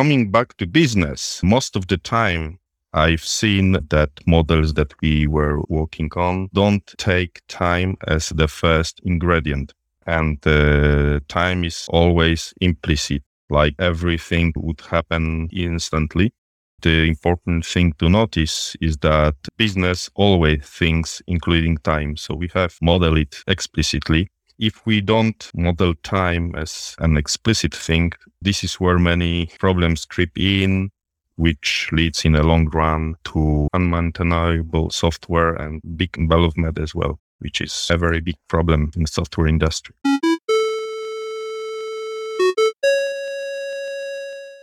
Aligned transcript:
coming 0.00 0.30
back 0.30 0.56
to 0.56 0.66
business, 0.66 1.42
most 1.42 1.76
of 1.76 1.86
the 1.88 1.98
time 1.98 2.58
I've 2.94 3.22
seen 3.22 3.72
that 3.90 4.08
models 4.26 4.72
that 4.72 4.94
we 5.02 5.26
were 5.26 5.60
working 5.68 6.08
on 6.16 6.48
don't 6.54 6.86
take 6.96 7.42
time 7.48 7.98
as 8.06 8.30
the 8.30 8.48
first 8.48 8.98
ingredient. 9.04 9.74
And 10.06 10.38
uh, 10.46 11.20
time 11.28 11.64
is 11.64 11.84
always 11.90 12.54
implicit, 12.62 13.22
like 13.50 13.74
everything 13.78 14.54
would 14.56 14.80
happen 14.80 15.50
instantly. 15.52 16.32
The 16.80 17.06
important 17.06 17.66
thing 17.66 17.92
to 17.98 18.08
notice 18.08 18.74
is 18.80 18.96
that 19.02 19.34
business 19.58 20.08
always 20.14 20.64
thinks 20.64 21.20
including 21.26 21.76
time. 21.76 22.16
So 22.16 22.34
we 22.34 22.48
have 22.54 22.74
modeled 22.80 23.18
it 23.18 23.36
explicitly 23.46 24.30
if 24.60 24.84
we 24.84 25.00
don't 25.00 25.50
model 25.54 25.94
time 26.02 26.54
as 26.54 26.94
an 26.98 27.16
explicit 27.16 27.74
thing, 27.74 28.12
this 28.42 28.62
is 28.62 28.74
where 28.74 28.98
many 28.98 29.46
problems 29.58 30.04
creep 30.04 30.38
in, 30.38 30.90
which 31.36 31.88
leads 31.92 32.26
in 32.26 32.34
a 32.34 32.42
long 32.42 32.68
run 32.68 33.14
to 33.24 33.68
unmaintainable 33.74 34.92
software 34.92 35.54
and 35.54 35.80
big 35.96 36.12
development 36.12 36.78
as 36.78 36.94
well, 36.94 37.18
which 37.38 37.62
is 37.62 37.88
a 37.90 37.96
very 37.96 38.20
big 38.20 38.36
problem 38.48 38.90
in 38.94 39.02
the 39.02 39.08
software 39.08 39.46
industry. 39.46 39.94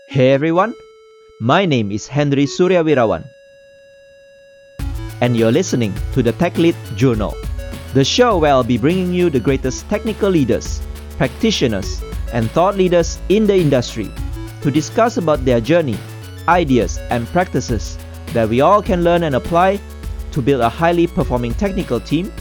Hey 0.10 0.32
everyone, 0.32 0.76
my 1.42 1.66
name 1.66 1.92
is 1.92 2.08
Henry 2.08 2.46
Suryawirawan, 2.46 3.26
and 5.22 5.36
you're 5.36 5.52
listening 5.52 5.94
to 6.14 6.22
the 6.22 6.34
Tech 6.34 6.56
Lead 6.60 6.76
Journal 6.96 7.36
the 7.94 8.04
show 8.04 8.38
where 8.38 8.52
I'll 8.52 8.64
be 8.64 8.78
bringing 8.78 9.14
you 9.14 9.30
the 9.30 9.40
greatest 9.40 9.88
technical 9.90 10.30
leaders, 10.30 10.82
practitioners, 11.18 12.04
and 12.34 12.52
thought 12.52 12.76
leaders 12.76 13.18
in 13.30 13.48
the 13.48 13.56
industry 13.56 14.12
to 14.62 14.72
discuss 14.72 15.18
about 15.18 15.46
their 15.46 15.62
journey, 15.62 15.98
ideas, 16.48 16.98
and 17.10 17.26
practices 17.28 17.98
that 18.34 18.50
we 18.50 18.62
all 18.62 18.82
can 18.82 19.04
learn 19.04 19.24
and 19.24 19.36
apply 19.36 19.80
to 20.32 20.42
build 20.42 20.62
a 20.62 20.70
highly 20.70 21.08
performing 21.08 21.54
technical 21.54 22.00
team 22.00 22.32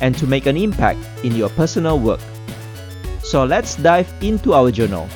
and 0.00 0.16
to 0.16 0.26
make 0.26 0.46
an 0.46 0.56
impact 0.56 0.98
in 1.22 1.34
your 1.34 1.50
personal 1.50 1.98
work. 1.98 2.20
So 3.22 3.44
let's 3.44 3.76
dive 3.76 4.12
into 4.22 4.54
our 4.54 4.70
journal. 4.70 5.06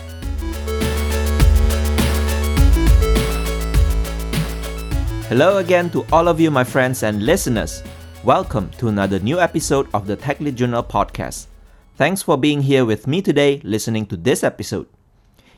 Hello 5.28 5.58
again 5.58 5.90
to 5.90 6.06
all 6.12 6.28
of 6.28 6.40
you, 6.40 6.50
my 6.50 6.64
friends 6.64 7.02
and 7.02 7.24
listeners. 7.24 7.82
Welcome 8.24 8.70
to 8.78 8.88
another 8.88 9.20
new 9.20 9.38
episode 9.38 9.88
of 9.94 10.08
the 10.08 10.16
Tech 10.16 10.40
Lead 10.40 10.56
Journal 10.56 10.82
podcast. 10.82 11.46
Thanks 11.94 12.20
for 12.20 12.36
being 12.36 12.62
here 12.62 12.84
with 12.84 13.06
me 13.06 13.22
today 13.22 13.60
listening 13.62 14.06
to 14.06 14.16
this 14.16 14.42
episode. 14.42 14.88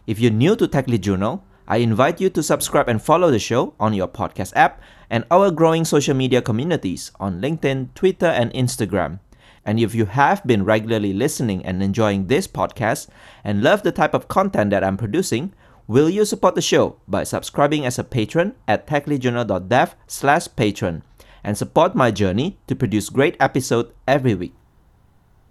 If 0.07 0.21
you're 0.21 0.31
new 0.31 0.55
to 0.57 0.69
Tech 0.69 0.87
Lead 0.87 1.03
Journal, 1.03 1.43
I 1.67 1.79
invite 1.79 2.21
you 2.21 2.29
to 2.29 2.43
subscribe 2.43 2.87
and 2.87 3.03
follow 3.03 3.31
the 3.31 3.39
show 3.39 3.73
on 3.81 3.95
your 3.95 4.09
podcast 4.09 4.53
app 4.57 4.83
and 5.09 5.25
our 5.31 5.51
growing 5.51 5.87
social 5.87 6.15
media 6.15 6.43
communities 6.43 7.13
on 7.19 7.41
LinkedIn, 7.41 7.95
Twitter, 7.95 8.27
and 8.27 8.53
Instagram. 8.53 9.21
And 9.65 9.81
if 9.81 9.95
you 9.95 10.05
have 10.05 10.47
been 10.47 10.65
regularly 10.65 11.15
listening 11.15 11.65
and 11.65 11.83
enjoying 11.83 12.27
this 12.27 12.47
podcast 12.47 13.09
and 13.43 13.63
love 13.63 13.85
the 13.85 13.93
type 13.93 14.13
of 14.13 14.29
content 14.29 14.71
that 14.71 14.85
I'm 14.85 14.99
producing, 14.99 15.55
will 15.89 16.11
you 16.11 16.27
support 16.27 16.57
the 16.57 16.63
show 16.63 16.97
by 17.09 17.25
subscribing 17.25 17.87
as 17.87 17.99
a 17.99 18.05
patron 18.05 18.55
at 18.69 18.87
techleadjournal.dev 18.87 19.97
slash 20.07 20.47
patron 20.57 21.03
and 21.45 21.57
support 21.57 21.95
my 21.95 22.11
journey 22.11 22.59
to 22.67 22.77
produce 22.77 23.09
great 23.09 23.37
episodes 23.41 23.93
every 24.07 24.35
week. 24.35 24.55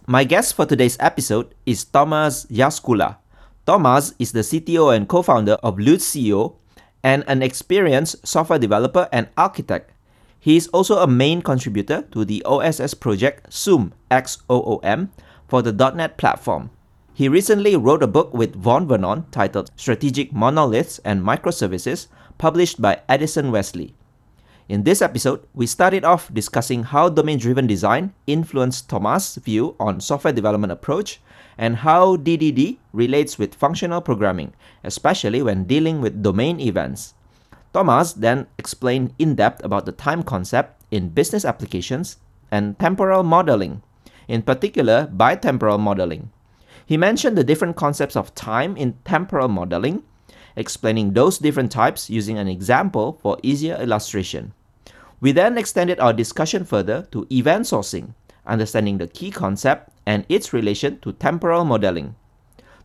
My 0.08 0.24
guest 0.24 0.56
for 0.56 0.66
today's 0.66 0.98
episode 1.00 1.54
is 1.66 1.86
Thomas 1.86 2.46
Jaskula. 2.48 3.18
Thomas 3.66 4.14
is 4.18 4.32
the 4.32 4.42
CTO 4.42 4.96
and 4.96 5.08
co-founder 5.08 5.62
of 5.62 5.78
Luteceo 5.78 6.56
and 7.04 7.24
an 7.28 7.42
experienced 7.42 8.28
software 8.28 8.60
developer 8.60 9.08
and 9.12 9.30
architect. 9.38 9.92
He 10.40 10.56
is 10.58 10.68
also 10.70 11.00
a 11.00 11.08
main 11.08 11.42
contributor 11.42 12.04
to 12.12 12.26
the 12.26 12.44
OSS 12.46 12.94
project 12.96 13.52
Xoom 13.52 13.92
XOOM 14.10 15.10
for 15.48 15.62
the 15.62 15.74
.NET 15.74 16.18
platform. 16.18 16.72
He 17.14 17.28
recently 17.28 17.76
wrote 17.76 18.02
a 18.02 18.08
book 18.08 18.34
with 18.34 18.56
Vaughn 18.56 18.88
Vernon 18.88 19.26
titled 19.32 19.70
Strategic 19.76 20.32
Monoliths 20.32 21.00
and 21.04 21.22
Microservices, 21.22 22.08
published 22.38 22.82
by 22.82 23.02
Addison 23.10 23.52
Wesley. 23.52 23.94
In 24.70 24.84
this 24.84 25.02
episode, 25.02 25.42
we 25.56 25.66
started 25.66 26.06
off 26.06 26.32
discussing 26.32 26.84
how 26.84 27.10
domain-driven 27.10 27.66
design 27.66 28.14
influenced 28.28 28.88
Thomas' 28.88 29.38
view 29.38 29.76
on 29.80 30.00
software 30.00 30.32
development 30.32 30.72
approach 30.72 31.20
and 31.58 31.78
how 31.78 32.18
DDD 32.18 32.78
relates 32.94 33.40
with 33.40 33.56
functional 33.56 34.00
programming, 34.00 34.54
especially 34.84 35.42
when 35.42 35.64
dealing 35.64 36.02
with 36.02 36.22
domain 36.22 36.60
events. 36.60 37.16
Thomas 37.74 38.14
then 38.14 38.46
explained 38.60 39.16
in 39.18 39.34
depth 39.34 39.66
about 39.66 39.88
the 39.88 39.92
time 39.92 40.22
concept 40.22 40.80
in 40.92 41.10
business 41.10 41.46
applications 41.46 42.18
and 42.52 42.78
temporal 42.78 43.24
modeling, 43.24 43.82
in 44.28 44.44
particular 44.44 45.08
bitemporal 45.08 45.80
modeling. 45.80 46.30
He 46.86 46.96
mentioned 46.96 47.36
the 47.36 47.44
different 47.44 47.76
concepts 47.76 48.16
of 48.16 48.36
time 48.36 48.78
in 48.78 49.00
temporal 49.04 49.48
modeling, 49.48 50.04
explaining 50.56 51.14
those 51.14 51.40
different 51.40 51.72
types 51.72 52.08
using 52.08 52.38
an 52.38 52.48
example 52.48 53.18
for 53.24 53.40
easier 53.42 53.76
illustration. 53.82 54.54
We 55.22 55.34
then 55.34 55.58
extended 55.58 56.00
our 56.00 56.14
discussion 56.14 56.64
further 56.64 57.08
to 57.12 57.28
event 57.30 57.66
sourcing, 57.66 58.14
understanding 58.46 58.98
the 58.98 59.08
key 59.08 59.32
concept 59.32 59.92
and 60.06 60.26
its 60.30 60.54
relation 60.54 61.00
to 61.00 61.12
temporal 61.12 61.66
modeling. 61.66 62.16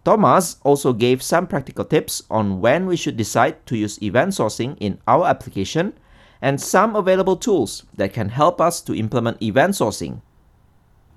Thomas 0.05 0.57
also 0.65 0.93
gave 0.93 1.23
some 1.23 1.47
practical 1.47 1.85
tips 1.85 2.23
on 2.31 2.61
when 2.61 2.87
we 2.87 2.97
should 2.97 3.17
decide 3.17 3.65
to 3.67 3.77
use 3.77 4.03
event 4.03 4.33
sourcing 4.33 4.77
in 4.81 4.99
our 5.07 5.27
application 5.27 5.95
and 6.43 6.61
some 6.61 6.95
available 6.95 7.37
tools 7.37 7.85
that 7.95 8.13
can 8.13 8.29
help 8.29 8.61
us 8.61 8.83
to 8.83 8.95
implement 8.95 9.43
event 9.43 9.75
sourcing. 9.75 10.21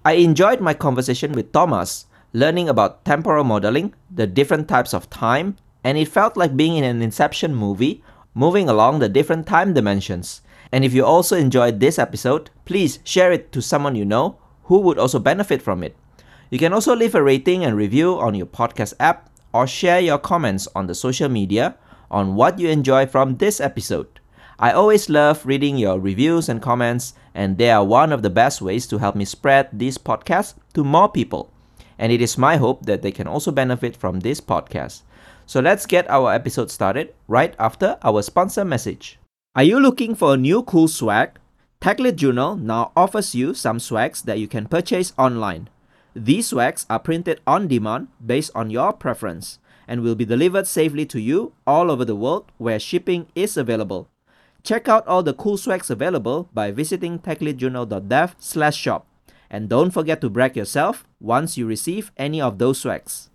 I 0.06 0.14
enjoyed 0.14 0.62
my 0.62 0.74
conversation 0.74 1.34
with 1.34 1.52
Thomas, 1.52 2.06
learning 2.32 2.70
about 2.70 3.04
temporal 3.04 3.44
modeling, 3.44 3.94
the 4.10 4.28
different 4.28 4.70
types 4.70 4.94
of 4.94 5.10
time, 5.10 5.58
and 5.84 5.98
it 5.98 6.08
felt 6.08 6.38
like 6.38 6.56
being 6.56 6.78
in 6.78 6.86
an 6.86 7.02
Inception 7.02 7.56
movie, 7.56 8.04
moving 8.34 8.70
along 8.70 9.00
the 9.00 9.10
different 9.10 9.48
time 9.48 9.74
dimensions 9.74 10.42
and 10.72 10.84
if 10.84 10.94
you 10.94 11.06
also 11.06 11.36
enjoyed 11.36 11.80
this 11.80 12.00
episode, 12.00 12.50
please 12.66 13.00
share 13.04 13.32
it 13.32 13.52
to 13.52 13.62
someone 13.62 13.96
you 13.96 14.06
know 14.06 14.38
who 14.64 14.80
would 14.80 15.00
also 15.00 15.20
benefit 15.20 15.62
from 15.62 15.84
it. 15.84 15.96
You 16.50 16.60
can 16.60 16.74
also 16.74 16.96
leave 16.96 17.16
a 17.16 17.24
rating 17.24 17.64
and 17.64 17.76
review 17.76 18.20
on 18.20 18.36
your 18.36 18.46
podcast 18.46 18.94
app 19.00 19.30
or 19.54 19.68
share 19.68 20.00
your 20.00 20.18
comments 20.18 20.68
on 20.76 20.88
the 20.88 20.96
social 20.96 21.30
media 21.30 21.76
on 22.12 22.36
what 22.36 22.60
you 22.60 22.70
enjoy 22.70 23.06
from 23.06 23.38
this 23.38 23.60
episode. 23.60 24.08
I 24.60 24.72
always 24.72 25.10
love 25.10 25.46
reading 25.46 25.78
your 25.78 26.00
reviews 26.00 26.50
and 26.50 26.62
comments, 26.62 27.14
and 27.36 27.58
they 27.58 27.70
are 27.70 27.84
one 27.84 28.12
of 28.12 28.24
the 28.24 28.30
best 28.30 28.62
ways 28.62 28.88
to 28.88 28.98
help 28.98 29.16
me 29.16 29.24
spread 29.24 29.70
this 29.72 29.98
podcast 29.98 30.56
to 30.74 30.84
more 30.84 31.10
people. 31.10 31.52
And 32.00 32.12
it 32.12 32.22
is 32.22 32.38
my 32.38 32.58
hope 32.58 32.86
that 32.86 33.02
they 33.04 33.12
can 33.12 33.28
also 33.28 33.52
benefit 33.52 33.96
from 33.96 34.22
this 34.22 34.42
podcast. 34.42 35.02
So 35.46 35.60
let's 35.60 35.86
get 35.86 36.10
our 36.10 36.34
episode 36.34 36.72
started 36.72 37.14
right 37.28 37.56
after 37.60 37.98
our 38.04 38.22
sponsor 38.22 38.66
message. 38.66 39.20
Are 39.58 39.64
you 39.64 39.80
looking 39.80 40.14
for 40.14 40.36
a 40.36 40.38
new 40.38 40.62
cool 40.62 40.88
swag? 40.88 41.32
Tech 41.82 41.98
Lead 42.00 42.18
Journal 42.18 42.56
now 42.56 42.92
offers 42.96 43.34
you 43.34 43.56
some 43.56 43.80
swags 43.80 44.22
that 44.22 44.38
you 44.38 44.48
can 44.48 44.68
purchase 44.68 45.14
online. 45.18 45.68
These 46.14 46.50
swags 46.50 46.86
are 46.92 47.00
printed 47.00 47.42
on 47.48 47.68
demand 47.68 48.10
based 48.24 48.52
on 48.54 48.70
your 48.70 48.94
preference 48.94 49.58
and 49.88 50.04
will 50.04 50.14
be 50.14 50.26
delivered 50.26 50.68
safely 50.68 51.08
to 51.08 51.20
you 51.20 51.54
all 51.66 51.90
over 51.90 52.06
the 52.06 52.16
world 52.16 52.52
where 52.60 52.78
shipping 52.78 53.30
is 53.34 53.58
available. 53.58 54.08
Check 54.62 54.88
out 54.88 55.08
all 55.08 55.24
the 55.24 55.34
cool 55.34 55.58
swags 55.58 55.90
available 55.90 56.50
by 56.54 56.70
visiting 56.70 57.18
techleadjournal.dev 57.18 58.36
slash 58.38 58.78
shop. 58.78 59.08
And 59.50 59.68
don't 59.68 59.90
forget 59.90 60.22
to 60.22 60.30
brag 60.30 60.56
yourself 60.56 61.04
once 61.20 61.58
you 61.58 61.66
receive 61.66 62.12
any 62.16 62.40
of 62.40 62.60
those 62.60 62.78
swags. 62.82 63.32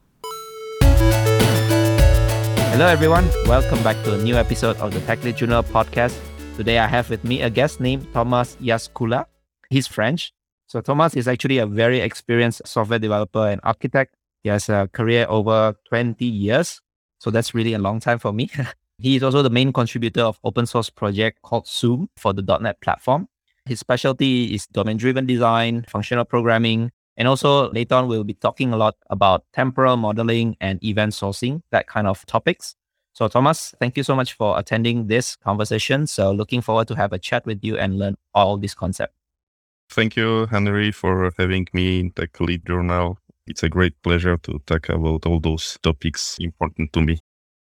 Hello, 2.73 2.87
everyone. 2.87 3.29
Welcome 3.45 3.83
back 3.83 4.03
to 4.05 4.15
a 4.15 4.23
new 4.23 4.35
episode 4.35 4.79
of 4.79 4.95
the 4.95 5.01
Tech 5.01 5.23
Lead 5.23 5.37
Journal 5.37 5.63
podcast. 5.63 6.19
Today, 6.57 6.79
I 6.79 6.87
have 6.87 7.11
with 7.11 7.23
me 7.23 7.43
a 7.43 7.51
guest 7.51 7.81
named 7.81 8.11
Thomas 8.15 8.57
Jaskula. 8.63 9.27
He's 9.69 9.87
French. 9.87 10.33
So, 10.69 10.81
Thomas 10.81 11.15
is 11.15 11.29
actually 11.29 11.59
a 11.59 11.67
very 11.67 12.01
experienced 12.01 12.63
software 12.65 12.99
developer 12.99 13.47
and 13.47 13.61
architect. 13.63 14.15
He 14.43 14.49
has 14.49 14.71
a 14.71 14.89
career 14.91 15.27
over 15.29 15.75
20 15.91 16.25
years. 16.25 16.81
So, 17.19 17.31
that's 17.31 17.53
really 17.53 17.75
a 17.75 17.79
long 17.79 18.01
time 18.01 18.19
for 18.19 18.33
me. 18.33 18.49
he 18.99 19.17
is 19.17 19.23
also 19.23 19.43
the 19.43 19.51
main 19.51 19.71
contributor 19.75 20.23
of 20.23 20.41
open 20.43 20.65
source 20.65 20.89
project 20.89 21.43
called 21.43 21.67
Xoom 21.67 22.09
for 22.17 22.33
the 22.33 22.41
.NET 22.59 22.81
platform. 22.81 23.29
His 23.67 23.81
specialty 23.81 24.55
is 24.55 24.67
domain-driven 24.69 25.27
design, 25.27 25.85
functional 25.91 26.25
programming, 26.25 26.91
and 27.17 27.29
also 27.29 27.71
later 27.73 27.95
on, 27.97 28.09
we'll 28.09 28.25
be 28.25 28.35
talking 28.35 28.73
a 28.73 28.77
lot 28.77 28.97
about 29.11 29.45
temporal 29.53 29.97
modeling 29.97 30.57
and 30.61 30.83
event 30.83 31.13
sourcing, 31.13 31.63
that 31.71 31.87
kind 31.87 32.07
of 32.07 32.25
topics. 32.27 32.75
So 33.15 33.29
Thomas, 33.29 33.75
thank 33.79 33.97
you 33.97 34.03
so 34.03 34.17
much 34.17 34.33
for 34.33 34.59
attending 34.59 35.07
this 35.07 35.37
conversation. 35.37 36.07
So 36.07 36.33
looking 36.33 36.63
forward 36.63 36.89
to 36.89 36.95
have 36.95 37.13
a 37.13 37.19
chat 37.19 37.45
with 37.45 37.63
you 37.63 37.77
and 37.77 37.99
learn 37.99 38.17
all 38.35 38.57
this 38.57 38.75
concept. 38.75 39.15
Thank 39.91 40.17
you, 40.17 40.47
Henry, 40.47 40.91
for 40.91 41.31
having 41.37 41.69
me 41.75 42.01
in 42.01 42.13
Tech 42.13 42.41
Lead 42.41 42.65
Journal. 42.67 43.19
It's 43.47 43.63
a 43.63 43.69
great 43.69 44.01
pleasure 44.03 44.39
to 44.39 44.59
talk 44.65 44.89
about 44.89 45.27
all 45.27 45.41
those 45.41 45.79
topics 45.83 46.39
important 46.41 46.95
to 46.95 47.03
me. 47.03 47.19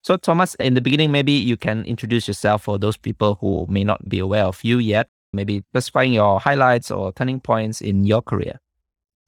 So, 0.02 0.18
Thomas, 0.18 0.56
in 0.56 0.74
the 0.74 0.82
beginning, 0.82 1.12
maybe 1.12 1.32
you 1.32 1.56
can 1.56 1.86
introduce 1.86 2.28
yourself 2.28 2.64
for 2.64 2.78
those 2.78 2.98
people 2.98 3.38
who 3.40 3.66
may 3.70 3.86
not 3.86 4.10
be 4.10 4.20
aware 4.20 4.46
of 4.46 4.62
you 4.64 4.80
yet, 4.80 5.08
maybe 5.32 5.64
specifying 5.72 6.12
your 6.12 6.40
highlights 6.40 6.92
or 6.92 7.14
turning 7.14 7.40
points 7.40 7.80
in 7.80 8.04
your 8.04 8.22
career. 8.22 8.60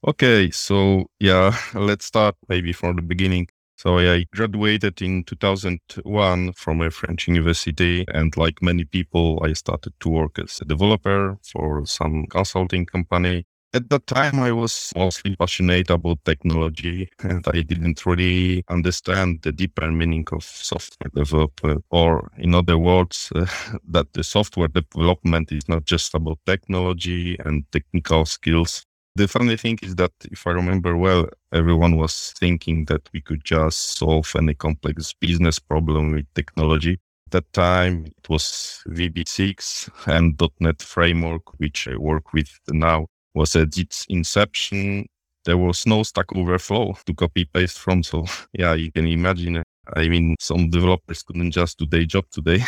Okay, 0.04 0.50
so 0.50 1.06
yeah, 1.20 1.56
let's 1.74 2.06
start 2.06 2.34
maybe 2.48 2.72
from 2.72 2.96
the 2.96 3.02
beginning. 3.02 3.48
So 3.76 3.98
I 3.98 4.26
graduated 4.34 5.00
in 5.02 5.24
2001 5.24 6.52
from 6.54 6.80
a 6.80 6.90
French 6.90 7.28
university, 7.28 8.04
and 8.12 8.36
like 8.36 8.62
many 8.62 8.84
people, 8.84 9.40
I 9.44 9.52
started 9.54 9.92
to 10.00 10.08
work 10.08 10.38
as 10.38 10.60
a 10.60 10.64
developer 10.64 11.38
for 11.52 11.86
some 11.86 12.26
consulting 12.26 12.86
company. 12.86 13.44
At 13.74 13.88
that 13.90 14.06
time, 14.06 14.38
I 14.40 14.52
was 14.52 14.92
mostly 14.96 15.34
passionate 15.36 15.90
about 15.90 16.24
technology, 16.24 17.08
and 17.20 17.44
I 17.48 17.62
didn't 17.62 18.04
really 18.04 18.64
understand 18.68 19.42
the 19.42 19.52
deeper 19.52 19.90
meaning 19.90 20.26
of 20.32 20.44
software 20.44 21.10
development, 21.14 21.84
or 21.90 22.30
in 22.38 22.54
other 22.54 22.76
words, 22.78 23.32
uh, 23.34 23.46
that 23.88 24.12
the 24.12 24.24
software 24.24 24.68
development 24.68 25.52
is 25.52 25.68
not 25.68 25.84
just 25.84 26.14
about 26.14 26.38
technology 26.46 27.36
and 27.44 27.64
technical 27.72 28.26
skills, 28.26 28.84
the 29.14 29.28
funny 29.28 29.56
thing 29.56 29.78
is 29.82 29.94
that 29.96 30.12
if 30.30 30.46
I 30.46 30.52
remember 30.52 30.96
well, 30.96 31.28
everyone 31.52 31.96
was 31.96 32.32
thinking 32.38 32.86
that 32.86 33.08
we 33.12 33.20
could 33.20 33.44
just 33.44 33.98
solve 33.98 34.32
any 34.36 34.54
complex 34.54 35.12
business 35.12 35.58
problem 35.58 36.12
with 36.12 36.26
technology. 36.34 36.98
At 37.26 37.32
that 37.32 37.52
time, 37.52 38.06
it 38.06 38.28
was 38.28 38.82
VB6 38.88 39.90
and 40.06 40.40
.NET 40.60 40.82
framework, 40.82 41.58
which 41.58 41.88
I 41.88 41.96
work 41.96 42.32
with 42.32 42.50
now, 42.70 43.06
was 43.34 43.54
at 43.56 43.76
its 43.76 44.06
inception. 44.08 45.06
There 45.44 45.58
was 45.58 45.86
no 45.86 46.02
Stack 46.02 46.34
Overflow 46.34 46.96
to 47.06 47.14
copy 47.14 47.44
paste 47.44 47.78
from. 47.78 48.02
So 48.02 48.24
yeah, 48.52 48.74
you 48.74 48.92
can 48.92 49.06
imagine. 49.06 49.62
I 49.94 50.08
mean, 50.08 50.36
some 50.38 50.70
developers 50.70 51.22
couldn't 51.22 51.50
just 51.50 51.78
do 51.78 51.86
their 51.86 52.04
job 52.04 52.24
today. 52.30 52.64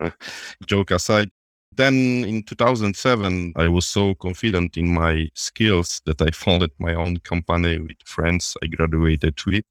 Joke 0.66 0.92
aside, 0.92 1.28
then 1.78 1.94
in 2.24 2.42
2007, 2.42 3.52
I 3.56 3.68
was 3.68 3.86
so 3.86 4.14
confident 4.16 4.76
in 4.76 4.92
my 4.92 5.28
skills 5.34 6.02
that 6.06 6.20
I 6.20 6.30
founded 6.32 6.72
my 6.78 6.94
own 6.94 7.18
company 7.18 7.78
with 7.78 8.02
friends 8.04 8.56
I 8.62 8.66
graduated 8.66 9.38
with. 9.46 9.64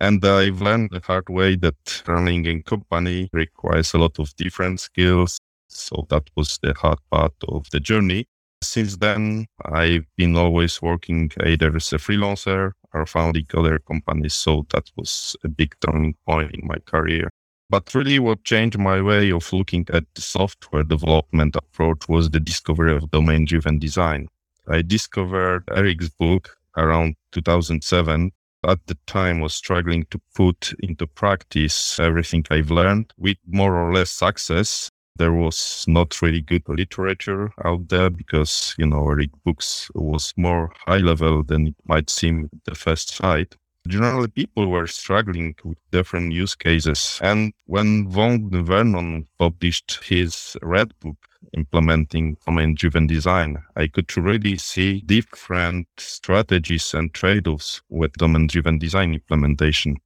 And 0.00 0.24
I've 0.24 0.60
learned 0.60 0.90
the 0.90 1.00
hard 1.00 1.28
way 1.28 1.56
that 1.56 2.02
running 2.06 2.46
a 2.46 2.62
company 2.62 3.30
requires 3.32 3.94
a 3.94 3.98
lot 3.98 4.18
of 4.18 4.34
different 4.36 4.80
skills. 4.80 5.38
So 5.68 6.06
that 6.10 6.24
was 6.36 6.58
the 6.62 6.74
hard 6.74 6.98
part 7.10 7.34
of 7.46 7.70
the 7.70 7.80
journey. 7.80 8.26
Since 8.62 8.96
then, 8.96 9.46
I've 9.64 10.06
been 10.16 10.36
always 10.36 10.82
working 10.82 11.30
either 11.44 11.74
as 11.76 11.92
a 11.92 11.98
freelancer 11.98 12.72
or 12.92 13.06
founding 13.06 13.46
other 13.54 13.78
companies. 13.78 14.34
So 14.34 14.66
that 14.70 14.90
was 14.96 15.36
a 15.44 15.48
big 15.48 15.74
turning 15.80 16.14
point 16.26 16.54
in 16.54 16.66
my 16.66 16.78
career. 16.86 17.30
But 17.72 17.94
really, 17.94 18.18
what 18.18 18.44
changed 18.44 18.78
my 18.78 19.00
way 19.00 19.32
of 19.32 19.50
looking 19.50 19.86
at 19.94 20.04
the 20.14 20.20
software 20.20 20.82
development 20.82 21.56
approach 21.56 22.06
was 22.06 22.28
the 22.28 22.38
discovery 22.38 22.94
of 22.94 23.10
domain 23.10 23.46
driven 23.46 23.78
design. 23.78 24.28
I 24.68 24.82
discovered 24.82 25.64
Eric's 25.74 26.10
book 26.10 26.54
around 26.76 27.16
2007. 27.30 28.30
At 28.68 28.86
the 28.88 28.98
time, 29.06 29.40
was 29.40 29.54
struggling 29.54 30.04
to 30.10 30.20
put 30.34 30.74
into 30.80 31.06
practice 31.06 31.98
everything 31.98 32.44
I've 32.50 32.70
learned 32.70 33.14
with 33.16 33.38
more 33.46 33.74
or 33.74 33.94
less 33.94 34.10
success. 34.10 34.90
There 35.16 35.32
was 35.32 35.86
not 35.88 36.20
really 36.20 36.42
good 36.42 36.68
literature 36.68 37.52
out 37.64 37.88
there 37.88 38.10
because, 38.10 38.74
you 38.76 38.84
know, 38.84 39.08
Eric 39.08 39.30
books 39.46 39.90
was 39.94 40.34
more 40.36 40.74
high 40.86 40.98
level 40.98 41.42
than 41.42 41.68
it 41.68 41.76
might 41.86 42.10
seem 42.10 42.50
at 42.52 42.64
the 42.66 42.74
first 42.74 43.14
sight. 43.16 43.56
Generally, 43.88 44.28
people 44.28 44.68
were 44.68 44.86
struggling 44.86 45.56
with 45.64 45.78
different 45.90 46.32
use 46.32 46.54
cases. 46.54 47.18
And 47.20 47.52
when 47.66 48.08
Vaughn 48.08 48.48
Vernon 48.64 49.26
published 49.38 49.98
his 50.04 50.56
Red 50.62 50.92
Book 51.00 51.16
implementing 51.52 52.36
domain 52.46 52.76
driven 52.76 53.08
design, 53.08 53.58
I 53.74 53.88
could 53.88 54.16
really 54.16 54.56
see 54.56 55.00
different 55.00 55.88
strategies 55.98 56.94
and 56.94 57.12
trade 57.12 57.48
offs 57.48 57.82
with 57.88 58.12
domain 58.12 58.46
driven 58.46 58.78
design 58.78 59.14
implementation. 59.14 59.96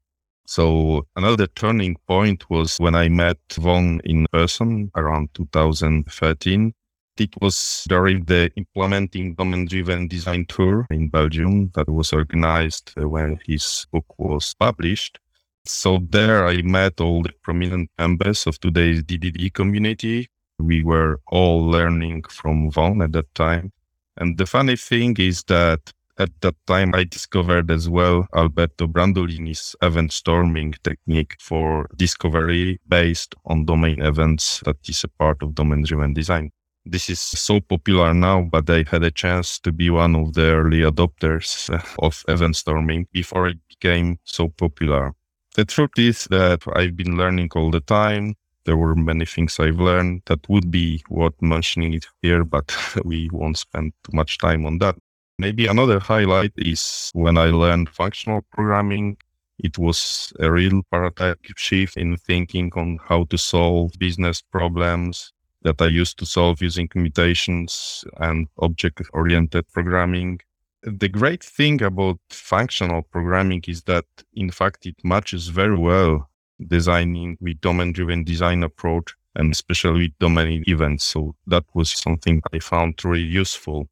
So 0.47 1.07
another 1.15 1.47
turning 1.47 1.97
point 2.07 2.49
was 2.49 2.79
when 2.79 2.95
I 2.95 3.09
met 3.09 3.39
Vaughn 3.59 4.01
in 4.05 4.27
person 4.33 4.91
around 4.95 5.35
2013 5.35 6.73
it 7.21 7.35
was 7.41 7.85
during 7.89 8.25
the 8.25 8.51
implementing 8.57 9.35
domain 9.35 9.67
driven 9.67 10.09
design 10.09 10.47
tour 10.47 10.87
in 10.91 11.09
Belgium 11.09 11.71
that 11.75 11.89
was 11.89 12.13
organized 12.13 12.93
uh, 13.01 13.09
when 13.09 13.39
his 13.47 13.87
book 13.93 14.07
was 14.19 14.55
published. 14.55 15.19
So 15.65 15.99
there 16.11 16.47
I 16.47 16.63
met 16.63 17.01
all 17.01 17.23
the 17.23 17.33
prominent 17.43 17.91
members 17.99 18.47
of 18.47 18.61
today's 18.61 19.03
DDD 19.03 19.53
community. 19.53 20.29
We 20.59 20.85
were 20.85 21.21
all 21.27 21.67
learning 21.67 22.25
from 22.25 22.71
Vaughn 22.71 23.03
at 23.03 23.13
that 23.13 23.35
time. 23.35 23.73
And 24.17 24.39
the 24.39 24.47
funny 24.47 24.77
thing 24.77 25.17
is 25.19 25.43
that 25.45 25.93
at 26.19 26.31
that 26.41 26.55
time, 26.67 26.95
I 26.95 27.05
discovered 27.05 27.71
as 27.71 27.91
well 27.91 28.27
Alberto 28.35 28.87
Brandolini's 28.87 29.77
event 29.83 30.13
storming 30.13 30.75
technique 30.83 31.37
for 31.39 31.91
discovery 31.97 32.81
based 32.89 33.35
on 33.45 33.67
domain 33.67 34.01
events 34.01 34.61
that 34.65 34.77
is 34.89 35.05
a 35.05 35.09
part 35.09 35.43
of 35.43 35.55
domain 35.55 35.83
driven 35.83 36.15
design 36.15 36.53
this 36.87 37.11
is 37.11 37.21
so 37.21 37.61
popular 37.61 38.15
now, 38.15 38.43
but 38.43 38.71
I 38.71 38.85
had 38.89 39.03
a 39.03 39.11
chance 39.11 39.59
to 39.61 39.73
be 39.73 39.91
one 39.91 40.15
of 40.15 40.35
the 40.35 40.53
early 40.53 40.81
adopters 40.81 41.69
uh, 41.69 41.83
of 41.99 42.25
event 42.29 42.57
storming 42.57 43.09
before 43.13 43.49
it 43.49 43.59
became 43.69 44.19
so 44.25 44.49
popular. 44.49 45.13
The 45.57 45.65
truth 45.65 45.99
is 45.99 46.25
that 46.31 46.63
I've 46.75 46.97
been 46.97 47.17
learning 47.17 47.51
all 47.57 47.71
the 47.71 47.81
time. 47.81 48.35
There 48.65 48.77
were 48.77 48.95
many 48.95 49.27
things 49.27 49.59
I've 49.59 49.81
learned 49.81 50.23
that 50.27 50.49
would 50.49 50.71
be 50.71 51.03
worth 51.11 51.41
mentioning 51.41 51.95
it 51.95 52.07
here, 52.23 52.45
but 52.45 52.75
we 53.05 53.29
won't 53.33 53.59
spend 53.59 53.93
too 54.05 54.17
much 54.17 54.39
time 54.39 54.65
on 54.65 54.79
that. 54.79 54.97
Maybe 55.39 55.67
another 55.67 55.99
highlight 55.99 56.53
is 56.57 57.11
when 57.15 57.37
I 57.37 57.47
learned 57.47 57.89
functional 57.91 58.43
programming. 58.53 59.17
It 59.59 59.79
was 59.79 60.33
a 60.39 60.51
real 60.51 60.83
paradigm 60.91 61.37
shift 61.57 61.97
in 61.97 62.17
thinking 62.17 62.71
on 62.77 62.99
how 63.03 63.25
to 63.25 63.39
solve 63.39 63.93
business 63.99 64.43
problems, 64.43 65.33
that 65.63 65.81
I 65.81 65.87
used 65.87 66.19
to 66.19 66.27
solve 66.27 66.63
using 66.63 66.89
mutations 66.95 68.05
and 68.19 68.49
object 68.59 69.03
oriented 69.13 69.67
programming. 69.73 70.41
The 70.83 71.09
great 71.09 71.43
thing 71.43 71.83
about 71.83 72.19
functional 72.31 73.03
programming 73.03 73.63
is 73.67 73.83
that, 73.83 74.05
in 74.35 74.51
fact, 74.51 74.87
it 74.87 74.97
matches 75.03 75.49
very 75.49 75.77
well 75.77 76.31
designing 76.69 77.37
with 77.41 77.61
domain 77.61 77.93
driven 77.93 78.25
design 78.25 78.63
approach 78.63 79.15
and 79.35 79.53
especially 79.53 80.01
with 80.03 80.19
domain 80.19 80.65
events. 80.67 81.05
So 81.05 81.35
that 81.47 81.65
was 81.75 81.91
something 81.91 82.43
I 82.53 82.59
found 82.59 83.05
really 83.05 83.23
useful. 83.23 83.89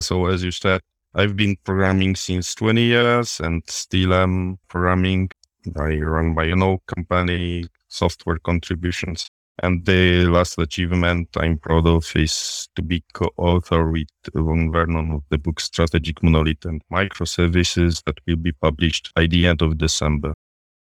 So 0.00 0.26
as 0.26 0.44
you 0.44 0.50
said, 0.50 0.80
I've 1.14 1.36
been 1.36 1.56
programming 1.64 2.16
since 2.16 2.54
20 2.54 2.82
years 2.82 3.40
and 3.40 3.62
still 3.66 4.14
am 4.14 4.58
programming. 4.68 5.30
I 5.76 5.96
run 5.96 6.34
my 6.34 6.50
own 6.50 6.78
company, 6.86 7.66
software 7.88 8.38
contributions. 8.38 9.30
And 9.62 9.84
the 9.86 10.26
last 10.26 10.58
achievement 10.58 11.28
I'm 11.36 11.58
proud 11.58 11.86
of 11.86 12.10
is 12.16 12.68
to 12.74 12.82
be 12.82 13.04
co-author 13.12 13.88
with 13.88 14.08
Vaughn 14.34 14.72
Vernon 14.72 15.12
of 15.12 15.22
the 15.30 15.38
book 15.38 15.60
Strategic 15.60 16.22
Monolith 16.22 16.64
and 16.64 16.82
Microservices 16.92 18.02
that 18.04 18.18
will 18.26 18.36
be 18.36 18.52
published 18.52 19.12
by 19.14 19.26
the 19.26 19.46
end 19.46 19.62
of 19.62 19.78
December. 19.78 20.34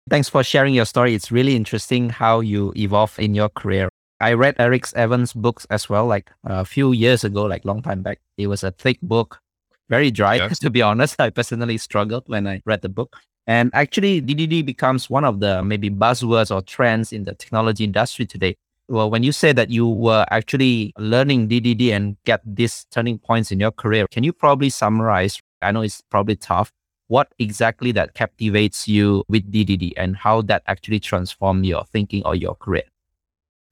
Thanks 0.09 0.29
for 0.29 0.45
sharing 0.45 0.75
your 0.75 0.85
story. 0.85 1.15
It's 1.15 1.33
really 1.33 1.57
interesting 1.57 2.11
how 2.11 2.41
you 2.41 2.73
evolve 2.77 3.19
in 3.19 3.35
your 3.35 3.49
career. 3.49 3.89
I 4.21 4.35
read 4.35 4.55
Eric 4.59 4.87
Evans' 4.95 5.33
books 5.33 5.67
as 5.71 5.89
well, 5.89 6.07
like 6.07 6.31
a 6.45 6.65
few 6.65 6.93
years 6.93 7.25
ago, 7.25 7.45
like 7.45 7.65
long 7.65 7.83
time 7.83 8.03
back. 8.03 8.21
It 8.37 8.47
was 8.47 8.63
a 8.63 8.71
thick 8.71 9.01
book, 9.03 9.41
very 9.89 10.11
dry, 10.11 10.37
yes. 10.37 10.59
to 10.61 10.71
be 10.71 10.83
honest. 10.83 11.21
I 11.21 11.31
personally 11.31 11.79
struggled 11.79 12.25
when 12.29 12.47
I 12.47 12.63
read 12.65 12.83
the 12.83 12.89
book. 12.89 13.17
And 13.51 13.73
actually, 13.75 14.23
DDD 14.23 14.65
becomes 14.65 15.11
one 15.11 15.25
of 15.25 15.41
the 15.41 15.61
maybe 15.65 15.91
buzzwords 15.91 16.55
or 16.55 16.63
trends 16.63 17.13
in 17.13 17.25
the 17.25 17.35
technology 17.35 17.83
industry 17.83 18.25
today. 18.25 18.55
Well, 18.87 19.11
when 19.11 19.25
you 19.25 19.33
say 19.33 19.53
that 19.53 19.71
you 19.71 19.89
were 19.89 20.25
actually 20.31 20.93
learning 20.97 21.49
DDD 21.49 21.91
and 21.91 22.17
get 22.25 22.43
these 22.47 22.87
turning 22.93 23.19
points 23.19 23.51
in 23.51 23.59
your 23.59 23.73
career, 23.73 24.07
can 24.09 24.23
you 24.23 24.33
probably 24.33 24.71
summarize? 24.71 25.41
I 25.63 25.73
know 25.73 25.81
it's 25.81 26.01
probably 26.01 26.37
tough. 26.37 26.71
What 27.09 27.35
exactly 27.41 27.91
that 27.91 28.15
captivates 28.15 28.87
you 28.87 29.25
with 29.29 29.51
DDD 29.51 29.95
and 29.97 30.15
how 30.15 30.43
that 30.43 30.63
actually 30.69 31.01
transformed 31.01 31.67
your 31.67 31.83
thinking 31.87 32.23
or 32.25 32.37
your 32.37 32.55
career? 32.55 32.85